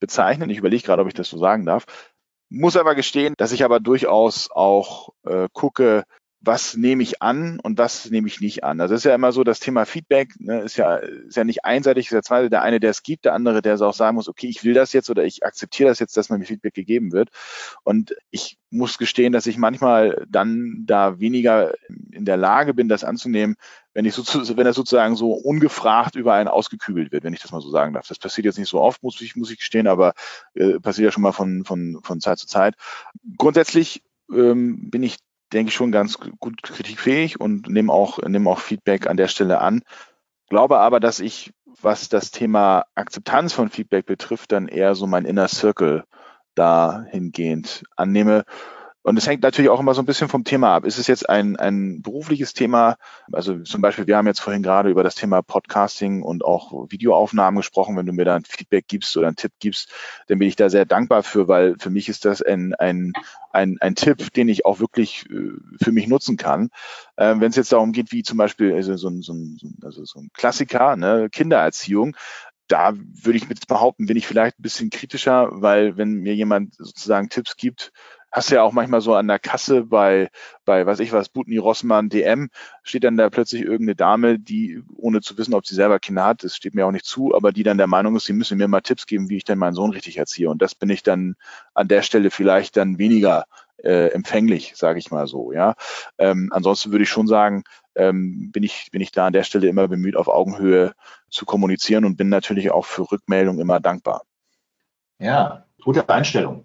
bezeichnen. 0.00 0.50
Ich 0.50 0.58
überlege 0.58 0.82
gerade, 0.82 1.02
ob 1.02 1.08
ich 1.08 1.14
das 1.14 1.28
so 1.28 1.38
sagen 1.38 1.64
darf. 1.66 1.86
Muss 2.50 2.76
aber 2.76 2.94
gestehen, 2.94 3.34
dass 3.36 3.52
ich 3.52 3.64
aber 3.64 3.80
durchaus 3.80 4.50
auch 4.50 5.10
äh, 5.24 5.48
gucke, 5.52 6.04
was 6.46 6.76
nehme 6.76 7.02
ich 7.02 7.22
an 7.22 7.58
und 7.60 7.78
was 7.78 8.10
nehme 8.10 8.28
ich 8.28 8.40
nicht 8.40 8.64
an. 8.64 8.80
Also 8.80 8.94
es 8.94 9.00
ist 9.00 9.04
ja 9.04 9.14
immer 9.14 9.32
so, 9.32 9.44
das 9.44 9.60
Thema 9.60 9.86
Feedback 9.86 10.28
ne, 10.38 10.60
ist 10.60 10.76
ja 10.76 10.96
ist 10.96 11.36
ja 11.36 11.44
nicht 11.44 11.64
einseitig, 11.64 12.06
ist 12.06 12.12
ja 12.12 12.22
zweite, 12.22 12.50
der 12.50 12.62
eine, 12.62 12.80
der 12.80 12.90
es 12.90 13.02
gibt, 13.02 13.24
der 13.24 13.32
andere, 13.32 13.62
der 13.62 13.74
es 13.74 13.82
auch 13.82 13.94
sagen 13.94 14.16
muss, 14.16 14.28
okay, 14.28 14.48
ich 14.48 14.62
will 14.62 14.74
das 14.74 14.92
jetzt 14.92 15.08
oder 15.10 15.24
ich 15.24 15.44
akzeptiere 15.44 15.88
das 15.88 15.98
jetzt, 16.00 16.16
dass 16.16 16.28
mir 16.28 16.44
Feedback 16.44 16.74
gegeben 16.74 17.12
wird. 17.12 17.30
Und 17.82 18.14
ich 18.30 18.58
muss 18.70 18.98
gestehen, 18.98 19.32
dass 19.32 19.46
ich 19.46 19.56
manchmal 19.56 20.26
dann 20.28 20.84
da 20.86 21.18
weniger 21.18 21.72
in 22.10 22.24
der 22.24 22.36
Lage 22.36 22.74
bin, 22.74 22.88
das 22.88 23.04
anzunehmen, 23.04 23.56
wenn 23.94 24.04
ich 24.04 24.14
sozusagen, 24.14 24.58
wenn 24.58 24.66
das 24.66 24.76
sozusagen 24.76 25.16
so 25.16 25.32
ungefragt 25.32 26.16
über 26.16 26.34
einen 26.34 26.48
ausgekübelt 26.48 27.12
wird, 27.12 27.24
wenn 27.24 27.32
ich 27.32 27.40
das 27.40 27.52
mal 27.52 27.60
so 27.60 27.70
sagen 27.70 27.94
darf. 27.94 28.08
Das 28.08 28.18
passiert 28.18 28.44
jetzt 28.44 28.58
nicht 28.58 28.68
so 28.68 28.80
oft, 28.80 29.02
muss 29.02 29.20
ich, 29.20 29.36
muss 29.36 29.50
ich 29.50 29.58
gestehen, 29.58 29.86
aber 29.86 30.14
äh, 30.54 30.80
passiert 30.80 31.06
ja 31.06 31.12
schon 31.12 31.22
mal 31.22 31.32
von, 31.32 31.64
von, 31.64 32.00
von 32.02 32.20
Zeit 32.20 32.38
zu 32.38 32.46
Zeit. 32.46 32.74
Grundsätzlich 33.38 34.02
ähm, 34.30 34.90
bin 34.90 35.02
ich 35.02 35.18
denke 35.52 35.68
ich, 35.68 35.74
schon 35.74 35.92
ganz 35.92 36.18
gut 36.18 36.62
kritikfähig 36.62 37.40
und 37.40 37.68
nehme 37.68 37.92
auch, 37.92 38.18
nehme 38.18 38.50
auch 38.50 38.58
Feedback 38.58 39.06
an 39.06 39.16
der 39.16 39.28
Stelle 39.28 39.60
an. 39.60 39.82
Glaube 40.48 40.78
aber, 40.78 41.00
dass 41.00 41.20
ich, 41.20 41.52
was 41.80 42.08
das 42.08 42.30
Thema 42.30 42.84
Akzeptanz 42.94 43.52
von 43.52 43.70
Feedback 43.70 44.04
betrifft, 44.04 44.52
dann 44.52 44.68
eher 44.68 44.94
so 44.94 45.06
mein 45.06 45.24
Inner 45.24 45.48
Circle 45.48 46.04
dahingehend 46.54 47.84
annehme 47.96 48.44
und 49.04 49.18
es 49.18 49.26
hängt 49.26 49.42
natürlich 49.42 49.70
auch 49.70 49.80
immer 49.80 49.92
so 49.92 50.00
ein 50.00 50.06
bisschen 50.06 50.30
vom 50.30 50.44
Thema 50.44 50.74
ab. 50.74 50.86
Ist 50.86 50.96
es 50.96 51.06
jetzt 51.08 51.28
ein, 51.28 51.56
ein 51.56 52.00
berufliches 52.00 52.54
Thema? 52.54 52.96
Also 53.30 53.58
zum 53.58 53.82
Beispiel, 53.82 54.06
wir 54.06 54.16
haben 54.16 54.26
jetzt 54.26 54.40
vorhin 54.40 54.62
gerade 54.62 54.88
über 54.88 55.02
das 55.04 55.14
Thema 55.14 55.42
Podcasting 55.42 56.22
und 56.22 56.42
auch 56.42 56.90
Videoaufnahmen 56.90 57.58
gesprochen. 57.58 57.98
Wenn 57.98 58.06
du 58.06 58.14
mir 58.14 58.24
da 58.24 58.34
ein 58.34 58.46
Feedback 58.46 58.88
gibst 58.88 59.14
oder 59.18 59.26
einen 59.26 59.36
Tipp 59.36 59.52
gibst, 59.60 59.92
dann 60.28 60.38
bin 60.38 60.48
ich 60.48 60.56
da 60.56 60.70
sehr 60.70 60.86
dankbar 60.86 61.22
für, 61.22 61.48
weil 61.48 61.76
für 61.78 61.90
mich 61.90 62.08
ist 62.08 62.24
das 62.24 62.40
ein, 62.40 62.72
ein, 62.76 63.12
ein, 63.52 63.76
ein 63.80 63.94
Tipp, 63.94 64.32
den 64.32 64.48
ich 64.48 64.64
auch 64.64 64.80
wirklich 64.80 65.26
äh, 65.30 65.50
für 65.84 65.92
mich 65.92 66.08
nutzen 66.08 66.38
kann. 66.38 66.70
Ähm, 67.18 67.42
Wenn 67.42 67.50
es 67.50 67.56
jetzt 67.56 67.72
darum 67.72 67.92
geht, 67.92 68.10
wie 68.10 68.22
zum 68.22 68.38
Beispiel 68.38 68.72
also 68.72 68.96
so, 68.96 69.08
ein, 69.08 69.20
so, 69.20 69.34
ein, 69.34 69.58
also 69.82 70.06
so 70.06 70.18
ein 70.18 70.30
Klassiker, 70.32 70.96
ne, 70.96 71.28
Kindererziehung, 71.30 72.16
da 72.68 72.94
würde 72.96 73.36
ich 73.36 73.50
mit 73.50 73.66
behaupten, 73.66 74.06
bin 74.06 74.16
ich 74.16 74.26
vielleicht 74.26 74.58
ein 74.58 74.62
bisschen 74.62 74.88
kritischer, 74.88 75.50
weil 75.52 75.98
wenn 75.98 76.14
mir 76.14 76.34
jemand 76.34 76.74
sozusagen 76.76 77.28
Tipps 77.28 77.56
gibt, 77.56 77.92
hast 78.34 78.50
ja 78.50 78.62
auch 78.62 78.72
manchmal 78.72 79.00
so 79.00 79.14
an 79.14 79.28
der 79.28 79.38
Kasse 79.38 79.84
bei, 79.84 80.28
bei, 80.64 80.84
weiß 80.84 80.98
ich 80.98 81.12
was, 81.12 81.28
Butni 81.28 81.56
Rossmann 81.56 82.08
DM, 82.08 82.50
steht 82.82 83.04
dann 83.04 83.16
da 83.16 83.30
plötzlich 83.30 83.62
irgendeine 83.62 83.94
Dame, 83.94 84.40
die, 84.40 84.82
ohne 84.96 85.20
zu 85.20 85.38
wissen, 85.38 85.54
ob 85.54 85.64
sie 85.64 85.76
selber 85.76 86.00
Kinder 86.00 86.24
hat, 86.24 86.42
das 86.42 86.56
steht 86.56 86.74
mir 86.74 86.84
auch 86.84 86.90
nicht 86.90 87.04
zu, 87.04 87.32
aber 87.32 87.52
die 87.52 87.62
dann 87.62 87.78
der 87.78 87.86
Meinung 87.86 88.16
ist, 88.16 88.24
sie 88.24 88.32
müssen 88.32 88.58
mir 88.58 88.66
mal 88.66 88.80
Tipps 88.80 89.06
geben, 89.06 89.30
wie 89.30 89.36
ich 89.36 89.44
denn 89.44 89.58
meinen 89.58 89.74
Sohn 89.74 89.92
richtig 89.92 90.16
erziehe. 90.16 90.50
Und 90.50 90.60
das 90.62 90.74
bin 90.74 90.90
ich 90.90 91.04
dann 91.04 91.36
an 91.74 91.86
der 91.86 92.02
Stelle 92.02 92.32
vielleicht 92.32 92.76
dann 92.76 92.98
weniger 92.98 93.44
äh, 93.76 94.08
empfänglich, 94.08 94.72
sage 94.74 94.98
ich 94.98 95.12
mal 95.12 95.28
so. 95.28 95.52
Ja, 95.52 95.74
ähm, 96.18 96.50
ansonsten 96.52 96.90
würde 96.90 97.04
ich 97.04 97.10
schon 97.10 97.28
sagen, 97.28 97.62
ähm, 97.94 98.50
bin 98.50 98.64
ich 98.64 98.88
bin 98.90 99.00
ich 99.00 99.12
da 99.12 99.26
an 99.26 99.32
der 99.32 99.44
Stelle 99.44 99.68
immer 99.68 99.86
bemüht, 99.86 100.16
auf 100.16 100.26
Augenhöhe 100.26 100.94
zu 101.30 101.46
kommunizieren 101.46 102.04
und 102.04 102.16
bin 102.16 102.30
natürlich 102.30 102.72
auch 102.72 102.84
für 102.84 103.12
Rückmeldung 103.12 103.60
immer 103.60 103.78
dankbar. 103.78 104.22
Ja, 105.20 105.66
gute 105.84 106.08
Einstellung. 106.08 106.64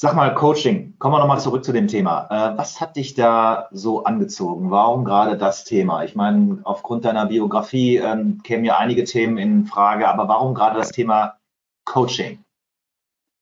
Sag 0.00 0.14
mal, 0.14 0.32
Coaching, 0.32 0.94
kommen 1.00 1.16
wir 1.16 1.18
nochmal 1.18 1.40
zurück 1.40 1.64
zu 1.64 1.72
dem 1.72 1.88
Thema. 1.88 2.28
Äh, 2.30 2.56
was 2.56 2.80
hat 2.80 2.94
dich 2.94 3.14
da 3.14 3.68
so 3.72 4.04
angezogen? 4.04 4.70
Warum 4.70 5.04
gerade 5.04 5.36
das 5.36 5.64
Thema? 5.64 6.04
Ich 6.04 6.14
meine, 6.14 6.60
aufgrund 6.62 7.04
deiner 7.04 7.26
Biografie 7.26 7.96
ähm, 7.96 8.40
kämen 8.44 8.64
ja 8.64 8.78
einige 8.78 9.02
Themen 9.02 9.38
in 9.38 9.66
Frage, 9.66 10.08
aber 10.08 10.28
warum 10.28 10.54
gerade 10.54 10.78
das 10.78 10.92
Thema 10.92 11.38
Coaching? 11.84 12.44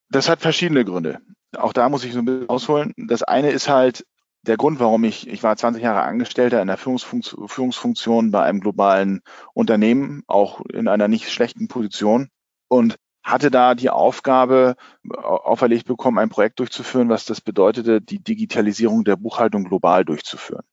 Das 0.09 0.29
hat 0.29 0.41
verschiedene 0.41 0.83
Gründe. 0.83 1.19
Auch 1.55 1.73
da 1.73 1.89
muss 1.89 2.03
ich 2.03 2.13
so 2.13 2.19
ein 2.19 2.25
bisschen 2.25 2.49
ausholen. 2.49 2.91
Das 2.97 3.21
eine 3.21 3.51
ist 3.51 3.69
halt 3.69 4.07
der 4.41 4.57
Grund, 4.57 4.79
warum 4.79 5.03
ich, 5.03 5.27
ich 5.27 5.43
war 5.43 5.55
20 5.55 5.83
Jahre 5.83 6.01
Angestellter 6.01 6.59
in 6.59 6.67
der 6.69 6.77
Führungsfunktion, 6.77 7.47
Führungsfunktion 7.47 8.31
bei 8.31 8.41
einem 8.41 8.61
globalen 8.61 9.21
Unternehmen, 9.53 10.23
auch 10.25 10.61
in 10.73 10.87
einer 10.87 11.07
nicht 11.07 11.29
schlechten 11.29 11.67
Position. 11.67 12.29
Und 12.67 12.97
hatte 13.27 13.51
da 13.51 13.75
die 13.75 13.89
Aufgabe 13.89 14.77
auferlegt 15.09 15.85
bekommen, 15.85 16.17
ein 16.17 16.29
Projekt 16.29 16.59
durchzuführen, 16.59 17.09
was 17.09 17.25
das 17.25 17.41
bedeutete, 17.41 18.01
die 18.01 18.23
Digitalisierung 18.23 19.03
der 19.03 19.17
Buchhaltung 19.17 19.65
global 19.65 20.05
durchzuführen. 20.05 20.63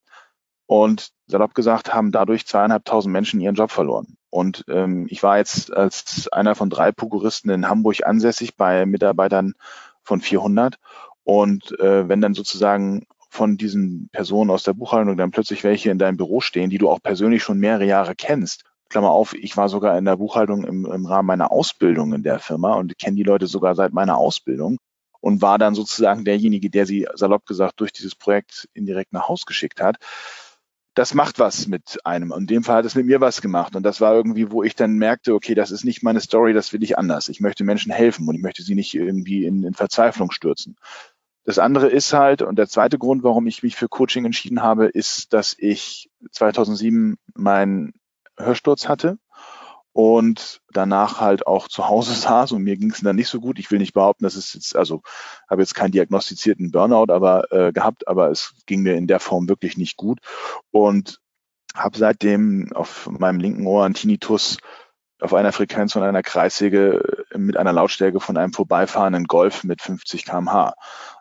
Und 0.66 1.10
salopp 1.26 1.54
gesagt 1.54 1.92
haben 1.92 2.12
dadurch 2.12 2.46
zweieinhalbtausend 2.46 3.12
Menschen 3.12 3.40
ihren 3.40 3.56
Job 3.56 3.72
verloren. 3.72 4.16
Und 4.30 4.64
ähm, 4.68 5.06
ich 5.10 5.22
war 5.24 5.38
jetzt 5.38 5.72
als 5.72 6.28
einer 6.28 6.54
von 6.54 6.70
drei 6.70 6.92
Prokuristen 6.92 7.50
in 7.50 7.68
Hamburg 7.68 8.06
ansässig 8.06 8.56
bei 8.56 8.86
Mitarbeitern 8.86 9.54
von 10.04 10.20
400. 10.20 10.76
Und 11.24 11.78
äh, 11.80 12.08
wenn 12.08 12.20
dann 12.20 12.34
sozusagen 12.34 13.06
von 13.30 13.56
diesen 13.56 14.10
Personen 14.12 14.50
aus 14.50 14.62
der 14.62 14.74
Buchhaltung 14.74 15.16
dann 15.16 15.32
plötzlich 15.32 15.64
welche 15.64 15.90
in 15.90 15.98
deinem 15.98 16.16
Büro 16.16 16.40
stehen, 16.40 16.70
die 16.70 16.78
du 16.78 16.88
auch 16.88 17.02
persönlich 17.02 17.42
schon 17.42 17.58
mehrere 17.58 17.84
Jahre 17.84 18.14
kennst 18.14 18.64
Klammer 18.94 19.10
auf, 19.10 19.34
ich 19.34 19.56
war 19.56 19.68
sogar 19.68 19.98
in 19.98 20.04
der 20.04 20.18
Buchhaltung 20.18 20.62
im, 20.62 20.86
im 20.86 21.04
Rahmen 21.04 21.26
meiner 21.26 21.50
Ausbildung 21.50 22.12
in 22.12 22.22
der 22.22 22.38
Firma 22.38 22.74
und 22.74 22.96
kenne 22.96 23.16
die 23.16 23.24
Leute 23.24 23.48
sogar 23.48 23.74
seit 23.74 23.92
meiner 23.92 24.16
Ausbildung 24.18 24.78
und 25.20 25.42
war 25.42 25.58
dann 25.58 25.74
sozusagen 25.74 26.24
derjenige, 26.24 26.70
der 26.70 26.86
sie 26.86 27.08
salopp 27.14 27.44
gesagt 27.44 27.80
durch 27.80 27.92
dieses 27.92 28.14
Projekt 28.14 28.68
indirekt 28.72 29.12
nach 29.12 29.26
Haus 29.26 29.46
geschickt 29.46 29.80
hat. 29.80 29.96
Das 30.94 31.12
macht 31.12 31.40
was 31.40 31.66
mit 31.66 31.98
einem. 32.04 32.32
In 32.38 32.46
dem 32.46 32.62
Fall 32.62 32.76
hat 32.76 32.84
es 32.84 32.94
mit 32.94 33.06
mir 33.06 33.20
was 33.20 33.42
gemacht. 33.42 33.74
Und 33.74 33.82
das 33.82 34.00
war 34.00 34.14
irgendwie, 34.14 34.52
wo 34.52 34.62
ich 34.62 34.76
dann 34.76 34.92
merkte, 34.92 35.34
okay, 35.34 35.56
das 35.56 35.72
ist 35.72 35.84
nicht 35.84 36.04
meine 36.04 36.20
Story, 36.20 36.52
das 36.52 36.72
will 36.72 36.84
ich 36.84 36.96
anders. 36.96 37.28
Ich 37.28 37.40
möchte 37.40 37.64
Menschen 37.64 37.90
helfen 37.90 38.28
und 38.28 38.36
ich 38.36 38.42
möchte 38.42 38.62
sie 38.62 38.76
nicht 38.76 38.94
irgendwie 38.94 39.44
in, 39.44 39.64
in 39.64 39.74
Verzweiflung 39.74 40.30
stürzen. 40.30 40.76
Das 41.44 41.58
andere 41.58 41.88
ist 41.88 42.12
halt, 42.12 42.42
und 42.42 42.60
der 42.60 42.68
zweite 42.68 42.96
Grund, 42.96 43.24
warum 43.24 43.48
ich 43.48 43.64
mich 43.64 43.74
für 43.74 43.88
Coaching 43.88 44.24
entschieden 44.24 44.62
habe, 44.62 44.86
ist, 44.86 45.32
dass 45.32 45.56
ich 45.58 46.10
2007 46.30 47.16
mein 47.34 47.92
Hörsturz 48.38 48.88
hatte 48.88 49.18
und 49.92 50.60
danach 50.72 51.20
halt 51.20 51.46
auch 51.46 51.68
zu 51.68 51.88
Hause 51.88 52.12
saß 52.14 52.52
und 52.52 52.62
mir 52.62 52.76
ging 52.76 52.90
es 52.90 53.00
dann 53.00 53.16
nicht 53.16 53.28
so 53.28 53.40
gut. 53.40 53.58
Ich 53.58 53.70
will 53.70 53.78
nicht 53.78 53.94
behaupten, 53.94 54.24
dass 54.24 54.34
es 54.34 54.52
jetzt, 54.52 54.76
also 54.76 55.02
habe 55.48 55.62
jetzt 55.62 55.74
keinen 55.74 55.92
diagnostizierten 55.92 56.70
Burnout 56.70 57.12
aber 57.12 57.50
äh, 57.52 57.72
gehabt, 57.72 58.08
aber 58.08 58.30
es 58.30 58.54
ging 58.66 58.82
mir 58.82 58.96
in 58.96 59.06
der 59.06 59.20
Form 59.20 59.48
wirklich 59.48 59.76
nicht 59.76 59.96
gut 59.96 60.18
und 60.70 61.20
habe 61.74 61.98
seitdem 61.98 62.72
auf 62.72 63.08
meinem 63.10 63.40
linken 63.40 63.66
Ohr 63.66 63.84
einen 63.84 63.94
Tinnitus 63.94 64.58
auf 65.24 65.32
einer 65.32 65.52
Frequenz 65.52 65.94
von 65.94 66.02
einer 66.02 66.22
Kreissäge 66.22 67.24
mit 67.34 67.56
einer 67.56 67.72
Lautstärke 67.72 68.20
von 68.20 68.36
einem 68.36 68.52
vorbeifahrenden 68.52 69.24
Golf 69.24 69.64
mit 69.64 69.80
50 69.80 70.26
kmh. 70.26 70.74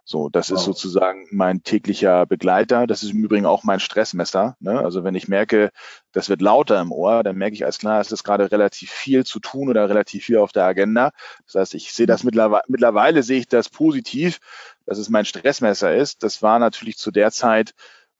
So, 0.04 0.28
das 0.28 0.52
wow. 0.52 0.58
ist 0.58 0.66
sozusagen 0.66 1.26
mein 1.32 1.64
täglicher 1.64 2.26
Begleiter. 2.26 2.86
Das 2.86 3.02
ist 3.02 3.14
im 3.14 3.24
Übrigen 3.24 3.46
auch 3.46 3.64
mein 3.64 3.80
Stressmesser. 3.80 4.58
Ne? 4.60 4.78
Also 4.78 5.06
wenn 5.06 5.16
ich 5.16 5.30
merke, 5.30 5.72
das 6.12 6.28
wird 6.28 6.42
lauter 6.42 6.82
im 6.82 6.92
Ohr, 6.92 7.24
dann 7.24 7.38
merke 7.38 7.56
ich 7.56 7.64
als 7.64 7.80
klar, 7.80 8.02
es 8.02 8.12
ist 8.12 8.26
gerade 8.26 8.52
relativ 8.52 8.92
viel 8.92 9.26
zu 9.26 9.40
tun 9.40 9.70
oder 9.70 9.88
relativ 9.88 10.26
viel 10.26 10.38
auf 10.38 10.52
der 10.52 10.66
Agenda. 10.66 11.12
Das 11.46 11.56
heißt, 11.56 11.74
ich 11.74 11.94
sehe 11.94 12.06
das 12.06 12.26
mittlerweile, 12.26 12.64
mittlerweile 12.68 13.24
sehe 13.24 13.40
ich 13.40 13.48
das 13.48 13.70
positiv, 13.70 14.40
dass 14.86 14.98
es 14.98 15.08
mein 15.08 15.24
Stressmesser 15.24 15.96
ist. 15.96 16.24
Das 16.24 16.42
war 16.42 16.60
natürlich 16.60 16.98
zu 16.98 17.10
der 17.10 17.32
Zeit, 17.32 17.74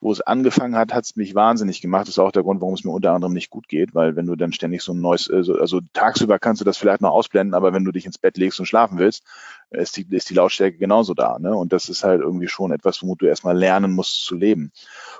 wo 0.04 0.12
es 0.12 0.20
angefangen 0.20 0.76
hat, 0.76 0.94
hat 0.94 1.06
es 1.06 1.16
mich 1.16 1.34
wahnsinnig 1.34 1.80
gemacht. 1.80 2.04
Das 2.04 2.16
ist 2.16 2.20
auch 2.20 2.34
der 2.34 2.44
Grund, 2.44 2.60
warum 2.60 2.74
es 2.74 2.84
mir 2.84 2.92
unter 2.92 3.14
anderem 3.14 3.32
nicht 3.32 3.50
gut 3.50 3.70
geht, 3.70 3.96
weil 3.96 4.18
wenn 4.18 4.26
du 4.26 4.36
dann 4.36 4.52
ständig 4.52 4.82
so 4.82 4.92
ein 4.92 5.00
neues, 5.00 5.32
also, 5.32 5.56
also 5.56 5.80
tagsüber 5.94 6.40
kannst 6.40 6.60
du 6.60 6.66
das 6.66 6.78
vielleicht 6.78 7.00
noch 7.00 7.12
ausblenden, 7.12 7.54
aber 7.54 7.72
wenn 7.72 7.86
du 7.86 7.94
dich 7.94 8.06
ins 8.06 8.18
Bett 8.18 8.36
legst 8.38 8.60
und 8.60 8.66
schlafen 8.66 9.00
willst, 9.00 9.24
ist 9.72 9.96
die, 9.96 10.06
ist 10.14 10.30
die 10.30 10.34
Lautstärke 10.34 10.78
genauso 10.78 11.14
da. 11.14 11.40
Ne? 11.40 11.56
Und 11.56 11.72
das 11.72 11.88
ist 11.88 12.04
halt 12.04 12.20
irgendwie 12.20 12.50
schon 12.50 12.74
etwas, 12.74 13.02
womit 13.02 13.22
du 13.22 13.28
erstmal 13.28 13.58
lernen 13.58 13.94
musst 13.94 14.26
zu 14.26 14.36
leben. 14.36 14.74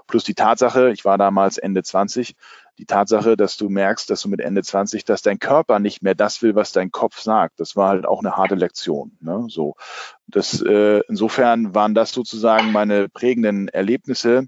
Plus 0.06 0.26
die 0.26 0.36
Tatsache, 0.36 0.92
ich 0.92 1.06
war 1.06 1.18
damals 1.18 1.58
Ende 1.58 1.82
20, 1.82 2.36
die 2.78 2.86
Tatsache, 2.86 3.38
dass 3.38 3.56
du 3.56 3.70
merkst, 3.70 4.10
dass 4.10 4.22
du 4.22 4.28
mit 4.28 4.42
Ende 4.42 4.64
20, 4.64 5.06
dass 5.06 5.22
dein 5.22 5.40
Körper 5.40 5.80
nicht 5.80 6.02
mehr 6.02 6.16
das 6.16 6.42
will, 6.42 6.56
was 6.56 6.74
dein 6.74 6.92
Kopf 6.92 7.22
sagt. 7.22 7.62
Das 7.62 7.78
war 7.78 7.90
halt 7.90 8.06
auch 8.06 8.20
eine 8.20 8.36
harte 8.36 8.56
Lektion. 8.56 9.18
Ne? 9.22 9.46
So, 9.48 9.76
das, 10.28 10.62
äh, 10.62 11.02
insofern 11.08 11.74
waren 11.74 11.94
das 11.94 12.12
sozusagen 12.12 12.74
meine 12.74 13.08
prägenden 13.08 13.70
Erlebnisse, 13.70 14.48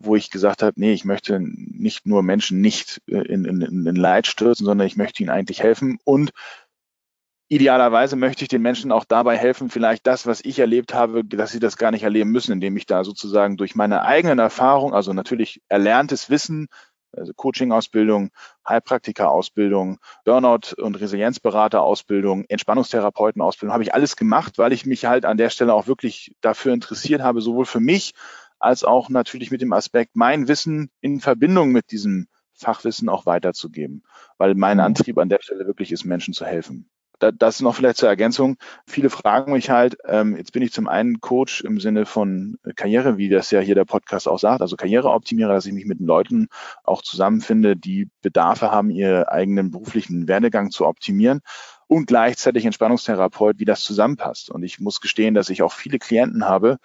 wo 0.00 0.16
ich 0.16 0.30
gesagt 0.30 0.62
habe, 0.62 0.80
nee, 0.80 0.92
ich 0.92 1.04
möchte 1.04 1.38
nicht 1.40 2.06
nur 2.06 2.22
Menschen 2.22 2.60
nicht 2.60 3.00
äh, 3.06 3.18
in, 3.18 3.44
in, 3.44 3.60
in 3.62 3.96
Leid 3.96 4.26
stürzen, 4.26 4.64
sondern 4.66 4.86
ich 4.86 4.96
möchte 4.96 5.22
ihnen 5.22 5.30
eigentlich 5.30 5.62
helfen. 5.62 5.98
Und 6.04 6.32
idealerweise 7.48 8.16
möchte 8.16 8.42
ich 8.42 8.48
den 8.48 8.62
Menschen 8.62 8.92
auch 8.92 9.04
dabei 9.04 9.36
helfen, 9.36 9.70
vielleicht 9.70 10.06
das, 10.06 10.26
was 10.26 10.40
ich 10.40 10.58
erlebt 10.58 10.94
habe, 10.94 11.24
dass 11.24 11.52
sie 11.52 11.60
das 11.60 11.76
gar 11.76 11.90
nicht 11.90 12.04
erleben 12.04 12.30
müssen, 12.30 12.52
indem 12.52 12.76
ich 12.76 12.86
da 12.86 13.04
sozusagen 13.04 13.56
durch 13.56 13.74
meine 13.74 14.02
eigenen 14.02 14.38
Erfahrungen, 14.38 14.94
also 14.94 15.12
natürlich 15.12 15.60
erlerntes 15.68 16.30
Wissen, 16.30 16.68
also 17.12 17.32
Coaching-Ausbildung, 17.34 18.30
Heilpraktiker-Ausbildung, 18.66 19.98
Burnout- 20.24 20.74
und 20.76 21.00
Resilienzberater-Ausbildung, 21.00 22.44
Entspannungstherapeuten-Ausbildung, 22.48 23.72
habe 23.72 23.82
ich 23.82 23.94
alles 23.94 24.16
gemacht, 24.16 24.58
weil 24.58 24.72
ich 24.72 24.86
mich 24.86 25.06
halt 25.06 25.24
an 25.24 25.36
der 25.36 25.50
Stelle 25.50 25.74
auch 25.74 25.88
wirklich 25.88 26.36
dafür 26.40 26.72
interessiert 26.72 27.20
habe, 27.20 27.40
sowohl 27.40 27.66
für 27.66 27.80
mich 27.80 28.14
als 28.60 28.84
auch 28.84 29.08
natürlich 29.08 29.50
mit 29.50 29.62
dem 29.62 29.72
Aspekt, 29.72 30.14
mein 30.14 30.46
Wissen 30.48 30.90
in 31.00 31.20
Verbindung 31.20 31.72
mit 31.72 31.90
diesem 31.90 32.28
Fachwissen 32.60 33.08
auch 33.08 33.26
weiterzugeben, 33.26 34.02
weil 34.38 34.54
mein 34.54 34.76
mhm. 34.76 34.84
Antrieb 34.84 35.18
an 35.18 35.28
der 35.28 35.40
Stelle 35.40 35.66
wirklich 35.66 35.90
ist, 35.92 36.04
Menschen 36.04 36.34
zu 36.34 36.44
helfen. 36.44 36.88
das 37.18 37.60
noch 37.60 37.74
vielleicht 37.74 37.96
zur 37.96 38.08
Ergänzung. 38.08 38.56
Viele 38.86 39.10
fragen 39.10 39.52
mich 39.52 39.70
halt, 39.70 39.96
ähm, 40.06 40.36
jetzt 40.36 40.52
bin 40.52 40.62
ich 40.62 40.72
zum 40.72 40.88
einen 40.88 41.20
Coach 41.20 41.62
im 41.62 41.80
Sinne 41.80 42.06
von 42.06 42.58
Karriere, 42.76 43.18
wie 43.18 43.28
das 43.28 43.50
ja 43.50 43.60
hier 43.60 43.74
der 43.74 43.84
Podcast 43.84 44.28
auch 44.28 44.38
sagt, 44.38 44.60
also 44.60 44.76
Karriereoptimierer, 44.76 45.52
dass 45.52 45.66
ich 45.66 45.72
mich 45.72 45.86
mit 45.86 46.00
den 46.00 46.06
Leuten 46.06 46.48
auch 46.84 47.02
zusammenfinde, 47.02 47.76
die 47.76 48.08
Bedarfe 48.22 48.70
haben, 48.70 48.90
ihren 48.90 49.24
eigenen 49.24 49.70
beruflichen 49.70 50.28
Werdegang 50.28 50.70
zu 50.70 50.86
optimieren 50.86 51.40
und 51.86 52.06
gleichzeitig 52.06 52.64
Entspannungstherapeut, 52.66 53.58
wie 53.58 53.64
das 53.64 53.82
zusammenpasst. 53.82 54.50
Und 54.50 54.62
ich 54.62 54.78
muss 54.80 55.00
gestehen, 55.00 55.34
dass 55.34 55.50
ich 55.50 55.62
auch 55.62 55.72
viele 55.72 55.98
Klienten 55.98 56.44
habe, 56.44 56.78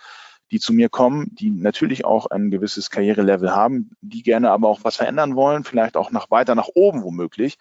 die 0.51 0.59
zu 0.59 0.73
mir 0.73 0.89
kommen, 0.89 1.33
die 1.35 1.49
natürlich 1.49 2.05
auch 2.05 2.27
ein 2.27 2.51
gewisses 2.51 2.89
Karrierelevel 2.89 3.55
haben, 3.55 3.91
die 4.01 4.23
gerne 4.23 4.51
aber 4.51 4.69
auch 4.69 4.83
was 4.83 4.95
verändern 4.95 5.35
wollen, 5.35 5.63
vielleicht 5.63 5.97
auch 5.97 6.11
nach 6.11 6.29
weiter 6.31 6.55
nach 6.55 6.69
oben 6.73 7.03
womöglich, 7.03 7.57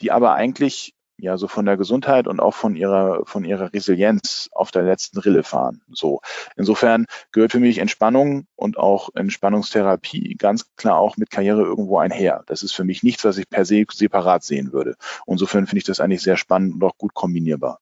die 0.00 0.12
aber 0.12 0.34
eigentlich 0.34 0.94
ja 1.20 1.36
so 1.36 1.48
von 1.48 1.66
der 1.66 1.76
Gesundheit 1.76 2.26
und 2.26 2.40
auch 2.40 2.54
von 2.54 2.76
ihrer 2.76 3.26
von 3.26 3.44
ihrer 3.44 3.72
Resilienz 3.72 4.48
auf 4.52 4.70
der 4.70 4.82
letzten 4.82 5.18
Rille 5.18 5.42
fahren. 5.42 5.82
So 5.90 6.20
insofern 6.56 7.06
gehört 7.32 7.52
für 7.52 7.60
mich 7.60 7.78
Entspannung 7.78 8.46
und 8.56 8.78
auch 8.78 9.10
Entspannungstherapie 9.14 10.36
ganz 10.36 10.74
klar 10.76 10.98
auch 10.98 11.16
mit 11.16 11.30
Karriere 11.30 11.62
irgendwo 11.62 11.98
einher. 11.98 12.42
Das 12.46 12.62
ist 12.62 12.72
für 12.72 12.84
mich 12.84 13.02
nichts, 13.02 13.24
was 13.24 13.38
ich 13.38 13.48
per 13.48 13.64
se 13.64 13.84
separat 13.92 14.44
sehen 14.44 14.72
würde. 14.72 14.96
insofern 15.26 15.66
finde 15.66 15.78
ich 15.78 15.84
das 15.84 16.00
eigentlich 16.00 16.22
sehr 16.22 16.36
spannend 16.36 16.74
und 16.74 16.84
auch 16.84 16.96
gut 16.96 17.14
kombinierbar. 17.14 17.80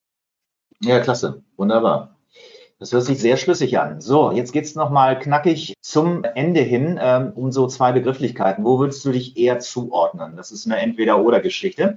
Ja, 0.80 1.00
klasse, 1.00 1.42
wunderbar. 1.56 2.17
Das 2.78 2.92
hört 2.92 3.04
sich 3.04 3.18
sehr 3.18 3.36
schlüssig 3.36 3.78
an. 3.80 4.00
So, 4.00 4.30
jetzt 4.30 4.52
geht's 4.52 4.76
nochmal 4.76 5.18
knackig 5.18 5.74
zum 5.80 6.22
Ende 6.22 6.60
hin 6.60 6.98
ähm, 7.00 7.32
um 7.34 7.50
so 7.50 7.66
zwei 7.66 7.90
Begrifflichkeiten. 7.90 8.64
Wo 8.64 8.78
würdest 8.78 9.04
du 9.04 9.10
dich 9.10 9.36
eher 9.36 9.58
zuordnen? 9.58 10.36
Das 10.36 10.52
ist 10.52 10.64
eine 10.66 10.78
Entweder-Oder-Geschichte. 10.78 11.96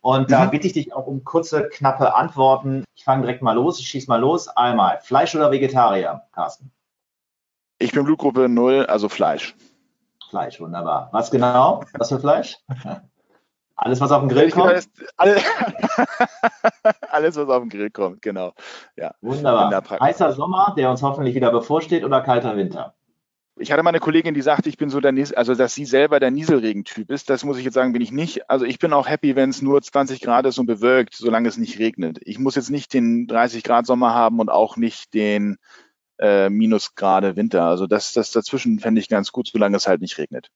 Und 0.00 0.28
mhm. 0.28 0.32
da 0.32 0.44
bitte 0.46 0.68
ich 0.68 0.72
dich 0.72 0.92
auch 0.92 1.08
um 1.08 1.24
kurze, 1.24 1.68
knappe 1.68 2.14
Antworten. 2.14 2.84
Ich 2.94 3.02
fange 3.02 3.22
direkt 3.22 3.42
mal 3.42 3.52
los, 3.52 3.80
ich 3.80 3.88
schieße 3.88 4.08
mal 4.08 4.20
los. 4.20 4.48
Einmal, 4.48 5.00
Fleisch 5.02 5.34
oder 5.34 5.50
Vegetarier, 5.50 6.22
Carsten? 6.32 6.70
Ich 7.80 7.92
bin 7.92 8.04
Blutgruppe 8.04 8.48
0, 8.48 8.86
also 8.86 9.08
Fleisch. 9.08 9.56
Fleisch, 10.28 10.60
wunderbar. 10.60 11.08
Was 11.12 11.32
genau? 11.32 11.82
Was 11.98 12.10
für 12.10 12.20
Fleisch? 12.20 12.56
Alles, 13.82 13.98
was 13.98 14.12
auf 14.12 14.20
den 14.20 14.28
Grill 14.28 14.50
kommt? 14.50 14.88
Alles, 15.16 15.42
alles, 17.10 17.36
was 17.36 17.48
auf 17.48 17.62
den 17.62 17.70
Grill 17.70 17.90
kommt, 17.90 18.20
genau. 18.20 18.52
Ja, 18.94 19.14
Wunderbar. 19.22 19.98
Heißer 19.98 20.32
Sommer, 20.32 20.74
der 20.76 20.90
uns 20.90 21.02
hoffentlich 21.02 21.34
wieder 21.34 21.50
bevorsteht, 21.50 22.04
oder 22.04 22.20
kalter 22.20 22.58
Winter? 22.58 22.94
Ich 23.56 23.72
hatte 23.72 23.82
mal 23.82 23.88
eine 23.88 24.00
Kollegin, 24.00 24.34
die 24.34 24.42
sagte, 24.42 24.68
ich 24.68 24.76
bin 24.76 24.90
so 24.90 25.00
der, 25.00 25.12
Nies 25.12 25.32
also 25.32 25.54
dass 25.54 25.74
sie 25.74 25.86
selber 25.86 26.20
der 26.20 26.30
Nieselregentyp 26.30 27.10
ist. 27.10 27.30
Das 27.30 27.42
muss 27.42 27.56
ich 27.56 27.64
jetzt 27.64 27.72
sagen, 27.72 27.94
bin 27.94 28.02
ich 28.02 28.12
nicht. 28.12 28.50
Also 28.50 28.66
ich 28.66 28.78
bin 28.78 28.92
auch 28.92 29.08
happy, 29.08 29.34
wenn 29.34 29.48
es 29.48 29.62
nur 29.62 29.80
20 29.80 30.20
Grad 30.20 30.44
ist 30.44 30.58
und 30.58 30.66
bewölkt, 30.66 31.14
solange 31.14 31.48
es 31.48 31.56
nicht 31.56 31.78
regnet. 31.78 32.18
Ich 32.22 32.38
muss 32.38 32.56
jetzt 32.56 32.70
nicht 32.70 32.92
den 32.92 33.26
30 33.26 33.62
Grad 33.62 33.86
Sommer 33.86 34.12
haben 34.12 34.40
und 34.40 34.50
auch 34.50 34.76
nicht 34.76 35.14
den 35.14 35.56
äh, 36.18 36.50
Minusgrade 36.50 37.36
Winter. 37.36 37.64
Also 37.64 37.86
das, 37.86 38.12
das 38.12 38.30
dazwischen 38.30 38.78
fände 38.78 39.00
ich 39.00 39.08
ganz 39.08 39.32
gut, 39.32 39.48
solange 39.50 39.78
es 39.78 39.88
halt 39.88 40.02
nicht 40.02 40.18
regnet. 40.18 40.50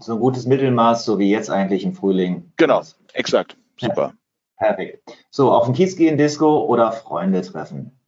So 0.00 0.14
ein 0.14 0.20
gutes 0.20 0.46
Mittelmaß, 0.46 1.04
so 1.04 1.18
wie 1.18 1.30
jetzt 1.30 1.50
eigentlich 1.50 1.84
im 1.84 1.94
Frühling. 1.94 2.52
Genau, 2.56 2.82
exakt. 3.12 3.56
Super. 3.78 4.14
Perfekt. 4.56 5.02
So, 5.30 5.52
auf 5.52 5.64
den 5.64 5.74
Kiez 5.74 5.96
gehen, 5.96 6.18
Disco 6.18 6.64
oder 6.64 6.92
Freunde 6.92 7.42
treffen? 7.42 7.98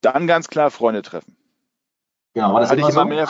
Dann 0.00 0.26
ganz 0.26 0.48
klar 0.48 0.70
Freunde 0.70 1.02
treffen. 1.02 1.36
Genau, 2.34 2.52
war 2.52 2.60
das 2.60 2.70
halte 2.70 2.80
immer, 2.80 2.88
ich 2.88 2.94
immer 2.94 3.04
so? 3.04 3.08
mehr, 3.08 3.28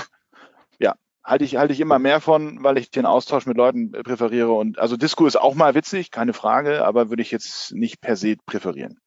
ja, 0.78 0.94
halte 1.24 1.44
ich, 1.44 1.56
halte 1.56 1.72
ich 1.72 1.80
immer 1.80 1.98
mehr 1.98 2.20
von, 2.20 2.62
weil 2.62 2.76
ich 2.76 2.90
den 2.90 3.06
Austausch 3.06 3.46
mit 3.46 3.56
Leuten 3.56 3.92
präferiere. 3.92 4.52
Und 4.52 4.78
also 4.78 4.96
Disco 4.96 5.26
ist 5.26 5.36
auch 5.36 5.54
mal 5.54 5.74
witzig, 5.74 6.10
keine 6.10 6.32
Frage, 6.32 6.84
aber 6.84 7.08
würde 7.08 7.22
ich 7.22 7.30
jetzt 7.30 7.72
nicht 7.72 8.00
per 8.00 8.16
se 8.16 8.36
präferieren. 8.44 8.98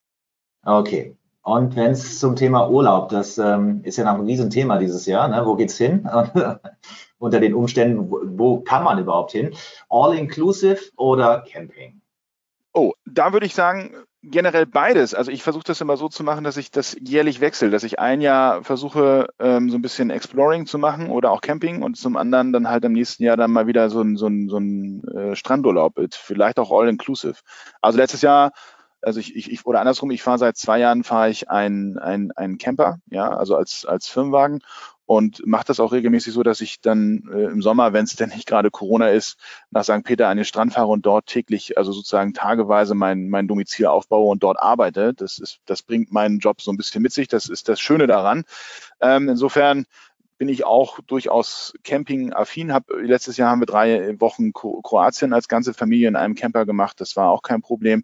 Okay. 0.65 1.15
Und 1.41 1.75
wenn 1.75 1.91
es 1.91 2.19
zum 2.19 2.35
Thema 2.35 2.69
Urlaub, 2.69 3.09
das 3.09 3.37
ähm, 3.37 3.81
ist 3.83 3.97
ja 3.97 4.05
noch 4.05 4.19
ein 4.19 4.25
Riesenthema 4.25 4.77
dieses 4.77 5.05
Jahr, 5.05 5.27
ne? 5.27 5.45
wo 5.45 5.55
geht's 5.55 5.77
hin? 5.77 6.07
unter 7.19 7.39
den 7.39 7.53
Umständen, 7.53 8.09
wo, 8.09 8.19
wo 8.23 8.61
kann 8.61 8.83
man 8.83 8.97
überhaupt 8.97 9.31
hin? 9.31 9.53
All-inclusive 9.89 10.91
oder 10.97 11.43
Camping? 11.47 12.01
Oh, 12.73 12.93
da 13.05 13.33
würde 13.33 13.45
ich 13.45 13.55
sagen, 13.55 13.93
generell 14.21 14.65
beides. 14.65 15.13
Also 15.13 15.31
ich 15.31 15.43
versuche 15.43 15.63
das 15.65 15.81
immer 15.81 15.97
so 15.97 16.09
zu 16.09 16.23
machen, 16.23 16.43
dass 16.43 16.57
ich 16.57 16.71
das 16.71 16.95
jährlich 16.99 17.41
wechsle, 17.41 17.69
dass 17.69 17.83
ich 17.83 17.99
ein 17.99 18.21
Jahr 18.21 18.63
versuche, 18.63 19.27
ähm, 19.39 19.69
so 19.69 19.77
ein 19.77 19.81
bisschen 19.81 20.09
Exploring 20.09 20.65
zu 20.65 20.77
machen 20.77 21.09
oder 21.09 21.31
auch 21.31 21.41
Camping 21.41 21.81
und 21.81 21.97
zum 21.97 22.17
anderen 22.17 22.53
dann 22.53 22.69
halt 22.69 22.83
im 22.85 22.93
nächsten 22.93 23.23
Jahr 23.23 23.37
dann 23.37 23.51
mal 23.51 23.67
wieder 23.67 23.89
so 23.89 24.01
ein, 24.01 24.17
so 24.17 24.27
ein, 24.27 24.49
so 24.49 24.57
ein 24.57 25.03
äh, 25.15 25.35
Strandurlaub, 25.35 25.93
vielleicht 26.11 26.59
auch 26.59 26.71
all-inclusive. 26.71 27.35
Also 27.81 27.97
letztes 27.97 28.21
Jahr 28.21 28.51
also 29.01 29.19
ich, 29.19 29.35
ich, 29.35 29.51
ich 29.51 29.65
oder 29.65 29.79
andersrum, 29.79 30.11
ich 30.11 30.21
fahre 30.21 30.37
seit 30.37 30.57
zwei 30.57 30.79
Jahren 30.79 31.03
fahre 31.03 31.29
ich 31.29 31.49
ein, 31.49 31.97
ein, 31.97 32.31
ein 32.35 32.57
Camper, 32.57 32.99
ja, 33.07 33.29
also 33.29 33.55
als, 33.55 33.85
als 33.85 34.07
Firmenwagen 34.07 34.61
und 35.09 35.41
mache 35.47 35.65
das 35.65 35.79
auch 35.79 35.91
regelmäßig 35.91 36.35
so, 36.35 36.43
dass 36.43 36.61
ich 36.61 36.81
dann 36.81 37.27
äh, 37.33 37.45
im 37.45 37.63
Sommer, 37.63 37.93
wenn 37.93 38.03
es 38.05 38.15
denn 38.15 38.29
nicht 38.29 38.45
gerade 38.45 38.69
Corona 38.69 39.09
ist, 39.09 39.37
nach 39.71 39.83
St. 39.83 40.03
Peter 40.03 40.27
an 40.27 40.37
den 40.37 40.45
Strand 40.45 40.73
fahre 40.73 40.89
und 40.89 41.03
dort 41.03 41.25
täglich, 41.25 41.79
also 41.79 41.91
sozusagen 41.91 42.35
tageweise 42.35 42.93
mein, 42.93 43.27
mein 43.27 43.47
Domizil 43.47 43.87
aufbaue 43.87 44.29
und 44.29 44.43
dort 44.43 44.59
arbeite. 44.59 45.15
Das 45.15 45.39
ist, 45.39 45.61
das 45.65 45.81
bringt 45.81 46.11
meinen 46.11 46.37
Job 46.37 46.61
so 46.61 46.69
ein 46.69 46.77
bisschen 46.77 47.01
mit 47.01 47.11
sich. 47.11 47.27
Das 47.27 47.49
ist 47.49 47.69
das 47.69 47.79
Schöne 47.79 48.05
daran. 48.05 48.43
Ähm, 49.01 49.29
insofern 49.29 49.87
bin 50.37 50.47
ich 50.47 50.63
auch 50.63 50.99
durchaus 50.99 51.73
Camping-affin. 51.83 52.71
Hab, 52.71 52.83
letztes 52.91 53.35
Jahr 53.37 53.49
haben 53.49 53.63
wir 53.63 53.65
drei 53.65 54.15
Wochen 54.19 54.53
Kroatien 54.53 55.33
als 55.33 55.47
ganze 55.47 55.73
Familie 55.73 56.07
in 56.07 56.17
einem 56.17 56.35
Camper 56.35 56.67
gemacht. 56.67 57.01
Das 57.01 57.15
war 57.15 57.31
auch 57.31 57.41
kein 57.41 57.63
Problem. 57.63 58.03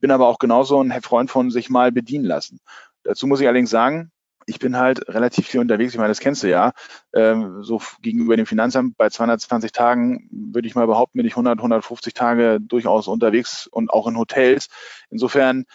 Bin 0.00 0.10
aber 0.10 0.26
auch 0.26 0.40
genauso 0.40 0.82
ein 0.82 0.90
Freund 1.00 1.30
von 1.30 1.52
sich 1.52 1.70
mal 1.70 1.92
bedienen 1.92 2.24
lassen. 2.24 2.58
Dazu 3.04 3.28
muss 3.28 3.40
ich 3.40 3.46
allerdings 3.46 3.70
sagen, 3.70 4.10
ich 4.50 4.58
bin 4.58 4.76
halt 4.76 5.08
relativ 5.08 5.46
viel 5.46 5.60
unterwegs. 5.60 5.92
Ich 5.92 5.98
meine, 5.98 6.08
das 6.08 6.18
kennst 6.18 6.42
du 6.42 6.48
ja. 6.48 6.72
Ähm, 7.14 7.62
so 7.62 7.80
gegenüber 8.02 8.36
dem 8.36 8.46
Finanzamt 8.46 8.96
bei 8.96 9.08
220 9.08 9.70
Tagen 9.70 10.28
würde 10.30 10.66
ich 10.66 10.74
mal 10.74 10.86
behaupten, 10.86 11.18
bin 11.18 11.26
ich 11.26 11.34
100, 11.34 11.58
150 11.58 12.12
Tage 12.14 12.58
durchaus 12.60 13.06
unterwegs 13.06 13.68
und 13.68 13.90
auch 13.90 14.08
in 14.08 14.18
Hotels. 14.18 14.68
Insofern 15.08 15.66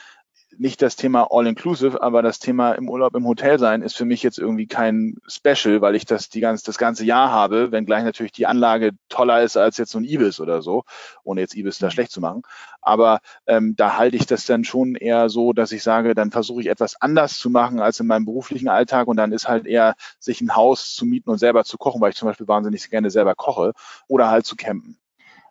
nicht 0.58 0.82
das 0.82 0.96
Thema 0.96 1.28
All-Inclusive, 1.32 2.02
aber 2.02 2.22
das 2.22 2.40
Thema 2.40 2.74
im 2.74 2.90
Urlaub 2.90 3.16
im 3.16 3.26
Hotel 3.26 3.60
sein 3.60 3.82
ist 3.82 3.96
für 3.96 4.06
mich 4.06 4.24
jetzt 4.24 4.38
irgendwie 4.38 4.68
kein 4.68 5.16
Special, 5.28 5.82
weil 5.82 5.96
ich 5.96 6.06
das 6.06 6.30
die 6.30 6.40
ganz, 6.40 6.64
das 6.64 6.78
ganze 6.78 7.06
Jahr 7.06 7.32
habe, 7.32 7.72
wenngleich 7.72 8.04
natürlich 8.04 8.32
die 8.32 8.46
Anlage 8.46 8.92
toller 9.10 9.42
ist 9.44 9.58
als 9.58 9.78
jetzt 9.78 9.92
so 9.92 10.00
ein 10.00 10.04
Ibis 10.04 10.40
oder 10.40 10.62
so, 10.62 10.84
ohne 11.24 11.42
jetzt 11.42 11.56
Ibis 11.56 11.78
da 11.80 11.92
schlecht 11.92 12.12
zu 12.12 12.22
machen. 12.22 12.44
Aber 12.82 13.20
ähm, 13.48 13.76
da 13.76 13.98
halte 13.98 14.18
ich 14.18 14.26
das 14.26 14.46
dann 14.46 14.64
schon 14.64 14.96
eher 14.96 15.30
so, 15.30 15.54
dass 15.54 15.72
ich 15.72 15.84
sage, 15.84 16.16
dann 16.16 16.32
versuche 16.32 16.62
ich 16.62 16.68
etwas 16.68 17.02
anders 17.02 17.38
zu 17.38 17.50
machen 17.50 17.80
als 17.80 18.00
in 18.00 18.08
meinem 18.08 18.26
beruflichen 18.26 18.68
Alltag 18.68 19.08
und 19.08 19.18
dann 19.18 19.32
ist 19.32 19.48
halt 19.48 19.66
eher, 19.66 19.96
sich 20.20 20.42
ein 20.42 20.56
Haus 20.56 20.96
zu 20.96 21.06
mieten 21.06 21.30
und 21.30 21.38
selber 21.38 21.64
zu 21.64 21.78
kochen, 21.78 22.02
weil 22.02 22.12
ich 22.12 22.18
zum 22.18 22.28
Beispiel 22.28 22.48
wahnsinnig 22.48 22.90
gerne 22.90 23.10
selber 23.10 23.36
koche 23.36 23.74
oder 24.08 24.30
halt 24.30 24.46
zu 24.46 24.56
campen. 24.56 24.98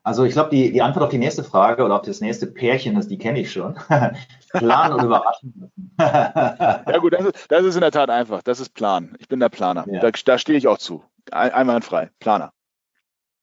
Also 0.04 0.24
ich 0.24 0.34
glaube, 0.34 0.50
die, 0.50 0.70
die 0.70 0.82
Antwort 0.82 1.04
auf 1.04 1.10
die 1.10 1.18
nächste 1.18 1.42
Frage 1.42 1.82
oder 1.82 1.96
auf 1.96 2.02
das 2.02 2.20
nächste 2.20 2.46
Pärchen, 2.46 2.94
das 2.94 3.08
die 3.08 3.16
kenne 3.16 3.40
ich 3.40 3.50
schon. 3.50 3.74
Plan 4.52 4.92
und 4.92 5.02
überraschen. 5.02 5.72
ja 5.98 6.98
gut, 6.98 7.14
das 7.14 7.24
ist, 7.24 7.50
das 7.50 7.64
ist 7.64 7.74
in 7.74 7.80
der 7.80 7.90
Tat 7.90 8.10
einfach. 8.10 8.42
Das 8.42 8.60
ist 8.60 8.74
Plan. 8.74 9.16
Ich 9.18 9.28
bin 9.28 9.40
der 9.40 9.48
Planer. 9.48 9.86
Ja. 9.90 10.00
Da, 10.00 10.10
da 10.10 10.38
stehe 10.38 10.58
ich 10.58 10.68
auch 10.68 10.76
zu. 10.76 11.02
Einwandfrei. 11.30 12.10
Planer. 12.20 12.52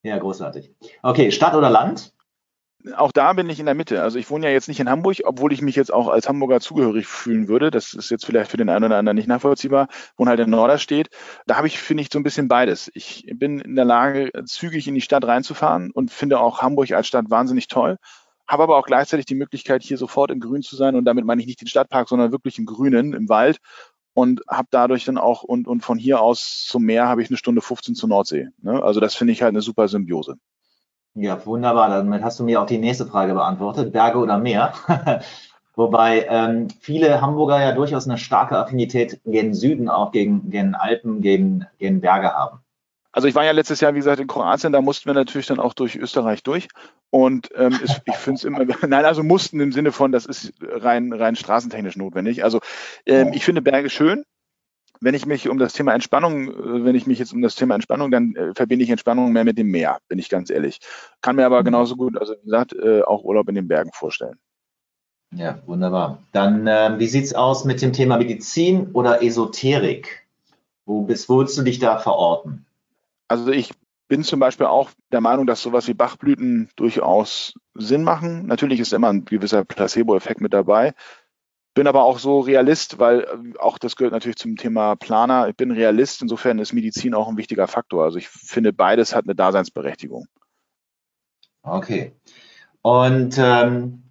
Ja, 0.03 0.19
großartig. 0.19 0.71
Okay, 1.01 1.31
Stadt 1.31 1.55
oder 1.55 1.71
Land? 1.71 2.13
Auch 2.95 3.11
da 3.11 3.33
bin 3.33 3.49
ich 3.49 3.59
in 3.59 3.65
der 3.65 3.75
Mitte. 3.75 4.01
Also 4.01 4.17
ich 4.17 4.29
wohne 4.29 4.47
ja 4.47 4.51
jetzt 4.51 4.67
nicht 4.67 4.79
in 4.79 4.89
Hamburg, 4.89 5.17
obwohl 5.25 5.53
ich 5.53 5.61
mich 5.61 5.75
jetzt 5.75 5.93
auch 5.93 6.07
als 6.07 6.27
Hamburger 6.27 6.59
zugehörig 6.59 7.07
fühlen 7.07 7.47
würde. 7.47 7.71
Das 7.71 7.93
ist 7.93 8.09
jetzt 8.09 8.25
vielleicht 8.25 8.51
für 8.51 8.57
den 8.57 8.69
einen 8.69 8.85
oder 8.85 8.97
anderen 8.97 9.15
nicht 9.15 9.27
nachvollziehbar. 9.27 9.87
Wohne 10.17 10.29
halt 10.29 10.39
in 10.39 10.49
Norderstedt. 10.49 11.09
Da 11.45 11.57
habe 11.57 11.67
ich, 11.67 11.79
finde 11.79 12.03
ich, 12.03 12.09
so 12.11 12.19
ein 12.19 12.23
bisschen 12.23 12.47
beides. 12.47 12.91
Ich 12.93 13.25
bin 13.33 13.59
in 13.59 13.75
der 13.75 13.85
Lage, 13.85 14.31
zügig 14.45 14.87
in 14.87 14.95
die 14.95 15.01
Stadt 15.01 15.25
reinzufahren 15.25 15.91
und 15.91 16.11
finde 16.11 16.39
auch 16.39 16.61
Hamburg 16.61 16.91
als 16.91 17.07
Stadt 17.07 17.29
wahnsinnig 17.29 17.67
toll. 17.67 17.97
Habe 18.47 18.63
aber 18.63 18.77
auch 18.77 18.85
gleichzeitig 18.85 19.25
die 19.25 19.35
Möglichkeit, 19.35 19.83
hier 19.83 19.97
sofort 19.97 20.31
im 20.31 20.39
Grün 20.39 20.61
zu 20.61 20.75
sein. 20.75 20.95
Und 20.95 21.05
damit 21.05 21.25
meine 21.25 21.41
ich 21.41 21.47
nicht 21.47 21.61
den 21.61 21.67
Stadtpark, 21.67 22.09
sondern 22.09 22.31
wirklich 22.31 22.57
im 22.57 22.65
Grünen, 22.65 23.13
im 23.13 23.29
Wald. 23.29 23.57
Und 24.13 24.41
habe 24.49 24.67
dadurch 24.71 25.05
dann 25.05 25.17
auch, 25.17 25.43
und, 25.43 25.67
und 25.67 25.81
von 25.81 25.97
hier 25.97 26.19
aus 26.19 26.65
zum 26.67 26.83
Meer 26.83 27.07
habe 27.07 27.21
ich 27.21 27.29
eine 27.29 27.37
Stunde 27.37 27.61
15 27.61 27.95
zur 27.95 28.09
Nordsee. 28.09 28.49
Ne? 28.61 28.83
Also 28.83 28.99
das 28.99 29.15
finde 29.15 29.33
ich 29.33 29.41
halt 29.41 29.49
eine 29.49 29.61
super 29.61 29.87
Symbiose. 29.87 30.35
Ja, 31.13 31.45
wunderbar. 31.45 31.89
Damit 31.89 32.23
hast 32.23 32.39
du 32.39 32.43
mir 32.43 32.61
auch 32.61 32.65
die 32.65 32.77
nächste 32.77 33.05
Frage 33.05 33.33
beantwortet. 33.33 33.91
Berge 33.91 34.17
oder 34.19 34.37
Meer? 34.37 34.73
Wobei 35.75 36.25
ähm, 36.29 36.67
viele 36.79 37.21
Hamburger 37.21 37.59
ja 37.61 37.71
durchaus 37.73 38.07
eine 38.07 38.17
starke 38.17 38.57
Affinität 38.57 39.19
gegen 39.25 39.53
Süden, 39.53 39.89
auch 39.89 40.11
gegen, 40.11 40.49
gegen 40.49 40.75
Alpen, 40.75 41.21
gegen, 41.21 41.65
gegen 41.79 42.01
Berge 42.01 42.33
haben. 42.33 42.59
Also 43.13 43.27
ich 43.27 43.35
war 43.35 43.43
ja 43.43 43.51
letztes 43.51 43.81
Jahr, 43.81 43.93
wie 43.93 43.99
gesagt, 43.99 44.21
in 44.21 44.27
Kroatien, 44.27 44.71
da 44.71 44.81
mussten 44.81 45.07
wir 45.07 45.13
natürlich 45.13 45.47
dann 45.47 45.59
auch 45.59 45.73
durch 45.73 45.97
Österreich 45.97 46.43
durch. 46.43 46.69
Und 47.09 47.49
ähm, 47.55 47.77
ist, 47.83 48.01
ich 48.05 48.15
finde 48.15 48.37
es 48.37 48.43
immer, 48.45 48.63
nein, 48.87 49.05
also 49.05 49.21
mussten 49.21 49.59
im 49.59 49.73
Sinne 49.73 49.91
von, 49.91 50.13
das 50.13 50.25
ist 50.25 50.53
rein, 50.61 51.11
rein 51.11 51.35
straßentechnisch 51.35 51.97
notwendig. 51.97 52.43
Also 52.43 52.61
ähm, 53.05 53.31
ich 53.33 53.43
finde 53.43 53.61
Berge 53.61 53.89
schön, 53.89 54.23
wenn 55.01 55.15
ich 55.15 55.25
mich 55.25 55.49
um 55.49 55.57
das 55.57 55.73
Thema 55.73 55.93
Entspannung, 55.93 56.49
äh, 56.49 56.85
wenn 56.85 56.95
ich 56.95 57.07
mich 57.07 57.19
jetzt 57.19 57.33
um 57.33 57.41
das 57.41 57.55
Thema 57.55 57.75
Entspannung, 57.75 58.11
dann 58.11 58.35
äh, 58.35 58.53
verbinde 58.55 58.83
ich 58.83 58.89
Entspannung 58.89 59.33
mehr 59.33 59.43
mit 59.43 59.57
dem 59.57 59.67
Meer, 59.67 59.97
bin 60.07 60.19
ich 60.19 60.29
ganz 60.29 60.49
ehrlich. 60.49 60.79
Kann 61.21 61.35
mir 61.35 61.45
aber 61.45 61.61
mhm. 61.61 61.65
genauso 61.65 61.95
gut, 61.95 62.17
also 62.17 62.33
wie 62.33 62.45
gesagt, 62.45 62.73
äh, 62.73 63.01
auch 63.01 63.23
Urlaub 63.23 63.49
in 63.49 63.55
den 63.55 63.67
Bergen 63.67 63.91
vorstellen. 63.93 64.37
Ja, 65.33 65.59
wunderbar. 65.65 66.21
Dann, 66.31 66.67
äh, 66.67 66.95
wie 66.97 67.07
sieht's 67.07 67.33
aus 67.33 67.65
mit 67.65 67.81
dem 67.81 67.93
Thema 67.93 68.17
Medizin 68.17 68.91
oder 68.93 69.23
Esoterik? 69.23 70.27
Wo 70.85 71.01
bist, 71.01 71.29
wo 71.29 71.39
willst 71.39 71.57
du 71.57 71.63
dich 71.63 71.79
da 71.79 71.97
verorten? 71.97 72.65
Also 73.27 73.51
ich 73.51 73.71
bin 74.09 74.23
zum 74.23 74.41
Beispiel 74.41 74.65
auch 74.65 74.89
der 75.13 75.21
Meinung, 75.21 75.47
dass 75.47 75.61
sowas 75.61 75.87
wie 75.87 75.93
Bachblüten 75.93 76.69
durchaus 76.75 77.53
Sinn 77.75 78.03
machen. 78.03 78.45
Natürlich 78.45 78.81
ist 78.81 78.91
immer 78.91 79.07
ein 79.07 79.23
gewisser 79.23 79.63
Placebo-Effekt 79.63 80.41
mit 80.41 80.51
dabei. 80.51 80.93
Bin 81.73 81.87
aber 81.87 82.03
auch 82.03 82.19
so 82.19 82.39
Realist, 82.41 82.99
weil 82.99 83.21
äh, 83.21 83.57
auch 83.59 83.77
das 83.77 83.95
gehört 83.95 84.13
natürlich 84.13 84.37
zum 84.37 84.57
Thema 84.57 84.95
Planer. 84.95 85.47
Ich 85.47 85.55
bin 85.55 85.71
Realist, 85.71 86.21
insofern 86.21 86.59
ist 86.59 86.73
Medizin 86.73 87.13
auch 87.13 87.29
ein 87.29 87.37
wichtiger 87.37 87.67
Faktor. 87.67 88.03
Also 88.03 88.17
ich 88.17 88.27
finde, 88.27 88.73
beides 88.73 89.15
hat 89.15 89.25
eine 89.25 89.35
Daseinsberechtigung. 89.35 90.27
Okay. 91.63 92.13
Und 92.81 93.37
ähm, 93.37 94.03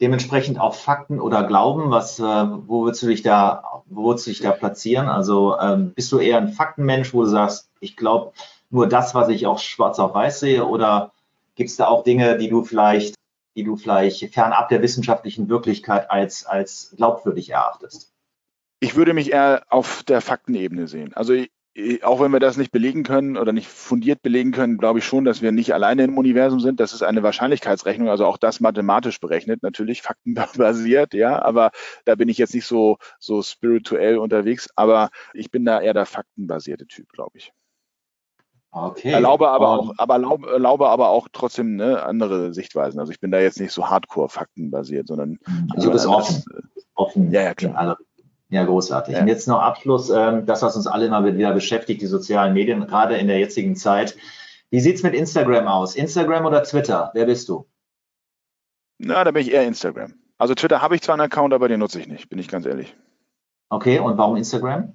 dementsprechend 0.00 0.58
auch 0.58 0.74
Fakten 0.74 1.20
oder 1.20 1.44
Glauben, 1.44 1.90
was, 1.90 2.18
äh, 2.18 2.22
wo 2.22 2.84
würdest 2.84 3.02
du 3.02 3.06
dich 3.06 3.22
da, 3.22 3.82
wo 3.86 4.06
würdest 4.06 4.26
du 4.26 4.30
dich 4.30 4.40
da 4.40 4.52
platzieren? 4.52 5.08
Also 5.08 5.58
ähm, 5.58 5.92
bist 5.94 6.10
du 6.12 6.18
eher 6.18 6.38
ein 6.38 6.52
Faktenmensch, 6.52 7.14
wo 7.14 7.22
du 7.22 7.28
sagst, 7.28 7.70
ich 7.80 7.96
glaube 7.96 8.32
nur 8.70 8.88
das, 8.88 9.14
was 9.14 9.28
ich 9.28 9.46
auch 9.46 9.58
schwarz 9.58 9.98
auf 9.98 10.14
weiß 10.14 10.40
sehe, 10.40 10.64
oder 10.64 11.12
gibt 11.54 11.70
es 11.70 11.76
da 11.76 11.88
auch 11.88 12.04
Dinge, 12.04 12.38
die 12.38 12.48
du 12.48 12.64
vielleicht 12.64 13.14
die 13.60 13.64
du 13.64 13.76
vielleicht 13.76 14.32
fernab 14.32 14.70
der 14.70 14.80
wissenschaftlichen 14.80 15.50
Wirklichkeit 15.50 16.10
als, 16.10 16.46
als 16.46 16.94
glaubwürdig 16.96 17.50
erachtest? 17.50 18.14
Ich 18.80 18.96
würde 18.96 19.12
mich 19.12 19.32
eher 19.32 19.64
auf 19.68 20.02
der 20.02 20.22
Faktenebene 20.22 20.88
sehen. 20.88 21.12
Also 21.12 21.34
auch 22.02 22.20
wenn 22.20 22.32
wir 22.32 22.40
das 22.40 22.56
nicht 22.56 22.72
belegen 22.72 23.02
können 23.02 23.36
oder 23.36 23.52
nicht 23.52 23.68
fundiert 23.68 24.22
belegen 24.22 24.50
können, 24.50 24.78
glaube 24.78 24.98
ich 24.98 25.04
schon, 25.04 25.26
dass 25.26 25.42
wir 25.42 25.52
nicht 25.52 25.74
alleine 25.74 26.04
im 26.04 26.16
Universum 26.16 26.58
sind. 26.58 26.80
Das 26.80 26.94
ist 26.94 27.02
eine 27.02 27.22
Wahrscheinlichkeitsrechnung, 27.22 28.08
also 28.08 28.24
auch 28.24 28.38
das 28.38 28.60
mathematisch 28.60 29.20
berechnet, 29.20 29.62
natürlich 29.62 30.00
faktenbasiert, 30.02 31.12
ja, 31.12 31.40
aber 31.40 31.70
da 32.06 32.14
bin 32.14 32.30
ich 32.30 32.38
jetzt 32.38 32.54
nicht 32.54 32.66
so, 32.66 32.96
so 33.18 33.42
spirituell 33.42 34.16
unterwegs, 34.16 34.70
aber 34.74 35.10
ich 35.34 35.50
bin 35.50 35.64
da 35.64 35.80
eher 35.80 35.94
der 35.94 36.06
faktenbasierte 36.06 36.86
Typ, 36.86 37.12
glaube 37.12 37.38
ich. 37.38 37.52
Okay. 38.72 39.10
Erlaube 39.10 39.48
aber 39.48 39.80
um, 39.80 39.90
auch, 39.90 39.94
aber 39.98 40.14
erlaube, 40.14 40.50
erlaube 40.50 40.88
aber 40.88 41.08
auch 41.08 41.28
trotzdem 41.32 41.76
ne, 41.76 42.02
andere 42.02 42.54
Sichtweisen. 42.54 43.00
Also 43.00 43.10
ich 43.10 43.18
bin 43.18 43.32
da 43.32 43.40
jetzt 43.40 43.58
nicht 43.58 43.72
so 43.72 43.90
hardcore 43.90 44.28
faktenbasiert, 44.28 45.08
sondern 45.08 45.38
also 45.74 45.88
du 45.88 45.92
bist 45.92 46.06
offen. 46.06 46.44
offen. 46.94 47.32
Ja, 47.32 47.42
ja, 47.42 47.54
klar. 47.54 47.98
Ja, 48.48 48.64
großartig. 48.64 49.14
Ja. 49.14 49.20
Und 49.20 49.28
jetzt 49.28 49.48
noch 49.48 49.60
Abschluss, 49.60 50.10
ähm, 50.10 50.44
das, 50.44 50.62
was 50.62 50.76
uns 50.76 50.86
alle 50.86 51.06
immer 51.06 51.24
wieder 51.24 51.52
beschäftigt, 51.52 52.02
die 52.02 52.06
sozialen 52.06 52.52
Medien, 52.52 52.86
gerade 52.86 53.16
in 53.16 53.28
der 53.28 53.38
jetzigen 53.38 53.76
Zeit. 53.76 54.16
Wie 54.70 54.80
sieht's 54.80 55.02
mit 55.02 55.14
Instagram 55.14 55.66
aus? 55.66 55.96
Instagram 55.96 56.46
oder 56.46 56.62
Twitter? 56.62 57.10
Wer 57.14 57.26
bist 57.26 57.48
du? 57.48 57.66
Na, 58.98 59.24
da 59.24 59.30
bin 59.30 59.42
ich 59.42 59.52
eher 59.52 59.66
Instagram. 59.66 60.14
Also 60.36 60.54
Twitter 60.54 60.80
habe 60.82 60.94
ich 60.94 61.02
zwar 61.02 61.14
einen 61.14 61.22
Account, 61.22 61.54
aber 61.54 61.68
den 61.68 61.80
nutze 61.80 62.00
ich 62.00 62.08
nicht, 62.08 62.28
bin 62.28 62.38
ich 62.38 62.48
ganz 62.48 62.66
ehrlich. 62.66 62.96
Okay, 63.68 63.98
und 63.98 64.18
warum 64.18 64.36
Instagram? 64.36 64.94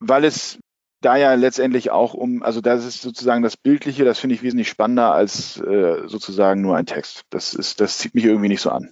Weil 0.00 0.24
es 0.24 0.58
da 1.04 1.16
ja 1.16 1.34
letztendlich 1.34 1.90
auch 1.90 2.14
um, 2.14 2.42
also 2.42 2.60
das 2.60 2.84
ist 2.84 3.02
sozusagen 3.02 3.42
das 3.42 3.56
Bildliche, 3.56 4.04
das 4.04 4.18
finde 4.18 4.34
ich 4.34 4.42
wesentlich 4.42 4.68
spannender 4.68 5.12
als 5.12 5.60
äh, 5.60 6.06
sozusagen 6.06 6.60
nur 6.60 6.76
ein 6.76 6.86
Text. 6.86 7.24
Das 7.30 7.54
ist, 7.54 7.80
das 7.80 7.98
zieht 7.98 8.14
mich 8.14 8.24
irgendwie 8.24 8.48
nicht 8.48 8.60
so 8.62 8.70
an. 8.70 8.90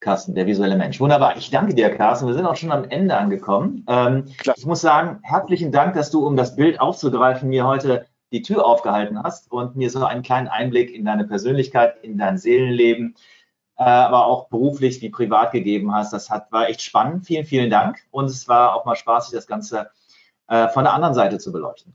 Carsten, 0.00 0.34
der 0.34 0.46
visuelle 0.46 0.76
Mensch. 0.76 1.00
Wunderbar. 1.00 1.38
Ich 1.38 1.50
danke 1.50 1.74
dir, 1.74 1.88
Carsten. 1.88 2.26
Wir 2.26 2.34
sind 2.34 2.44
auch 2.44 2.56
schon 2.56 2.72
am 2.72 2.84
Ende 2.84 3.16
angekommen. 3.16 3.86
Ähm, 3.88 4.26
ich 4.54 4.66
muss 4.66 4.82
sagen, 4.82 5.20
herzlichen 5.22 5.72
Dank, 5.72 5.94
dass 5.94 6.10
du, 6.10 6.26
um 6.26 6.36
das 6.36 6.56
Bild 6.56 6.78
aufzugreifen, 6.78 7.48
mir 7.48 7.66
heute 7.66 8.06
die 8.30 8.42
Tür 8.42 8.66
aufgehalten 8.66 9.22
hast 9.22 9.50
und 9.50 9.76
mir 9.76 9.88
so 9.88 10.04
einen 10.04 10.22
kleinen 10.22 10.48
Einblick 10.48 10.94
in 10.94 11.06
deine 11.06 11.24
Persönlichkeit, 11.24 11.96
in 12.02 12.18
dein 12.18 12.36
Seelenleben, 12.36 13.14
äh, 13.78 13.84
aber 13.84 14.26
auch 14.26 14.48
beruflich 14.48 15.00
wie 15.00 15.08
privat 15.08 15.52
gegeben 15.52 15.94
hast. 15.94 16.12
Das 16.12 16.28
hat, 16.28 16.52
war 16.52 16.68
echt 16.68 16.82
spannend. 16.82 17.24
Vielen, 17.24 17.46
vielen 17.46 17.70
Dank. 17.70 18.00
Und 18.10 18.26
es 18.26 18.46
war 18.46 18.74
auch 18.74 18.84
mal 18.84 18.96
spaßig, 18.96 19.32
das 19.32 19.46
Ganze 19.46 19.88
äh, 20.48 20.68
von 20.68 20.84
der 20.84 20.94
anderen 20.94 21.14
Seite 21.14 21.38
zu 21.38 21.52
beleuchten. 21.52 21.94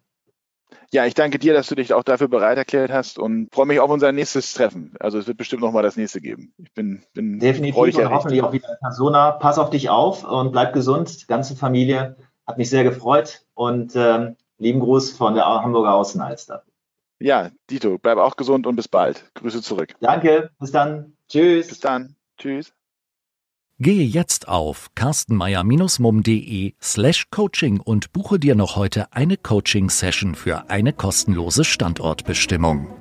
Ja, 0.92 1.06
ich 1.06 1.14
danke 1.14 1.38
dir, 1.38 1.54
dass 1.54 1.68
du 1.68 1.76
dich 1.76 1.94
auch 1.94 2.04
dafür 2.04 2.28
bereit 2.28 2.58
erklärt 2.58 2.92
hast 2.92 3.20
und 3.20 3.54
freue 3.54 3.68
mich 3.68 3.80
auf 3.80 3.92
unser 3.92 4.12
nächstes 4.12 4.54
Treffen. 4.54 4.96
Also 5.00 5.20
es 5.20 5.28
wird 5.28 5.38
bestimmt 5.38 5.62
noch 5.62 5.72
mal 5.72 5.84
das 5.84 5.98
nächste 5.98 6.20
geben. 6.20 6.54
Ich 6.58 6.74
bin, 6.74 7.04
bin 7.14 7.40
definitiv 7.40 7.96
und 7.96 8.10
hoffentlich 8.10 8.42
auch 8.42 8.52
wieder 8.52 8.70
in 8.70 8.78
Persona. 8.80 9.32
Pass 9.32 9.60
auf 9.60 9.70
dich 9.70 9.90
auf 9.90 10.24
und 10.24 10.52
bleib 10.52 10.74
gesund. 10.74 11.22
Die 11.22 11.28
ganze 11.28 11.56
Familie 11.56 12.16
hat 12.48 12.58
mich 12.58 12.72
sehr 12.72 12.84
gefreut 12.84 13.46
und 13.54 13.96
ähm, 13.96 14.36
lieben 14.58 14.80
Gruß 14.80 15.12
von 15.12 15.36
der 15.36 15.46
Hamburger 15.46 15.94
Außenalster. 15.94 16.64
Ja, 17.20 17.52
Dito, 17.70 18.00
bleib 18.00 18.18
auch 18.18 18.36
gesund 18.36 18.66
und 18.66 18.76
bis 18.76 18.88
bald. 18.88 19.30
Grüße 19.36 19.62
zurück. 19.62 19.94
Danke, 20.00 20.50
bis 20.60 20.72
dann. 20.72 21.14
Tschüss. 21.28 21.68
Bis 21.68 21.82
dann. 21.82 22.16
Tschüss. 22.38 22.74
Gehe 23.82 24.04
jetzt 24.04 24.50
auf 24.50 24.90
carstenmeier-mum.de 24.96 26.74
slash 26.82 27.28
coaching 27.32 27.80
und 27.80 28.12
buche 28.12 28.38
dir 28.38 28.54
noch 28.54 28.76
heute 28.76 29.14
eine 29.14 29.38
Coaching-Session 29.38 30.36
für 30.36 30.70
eine 30.70 30.92
kostenlose 30.92 31.64
Standortbestimmung. 31.64 32.99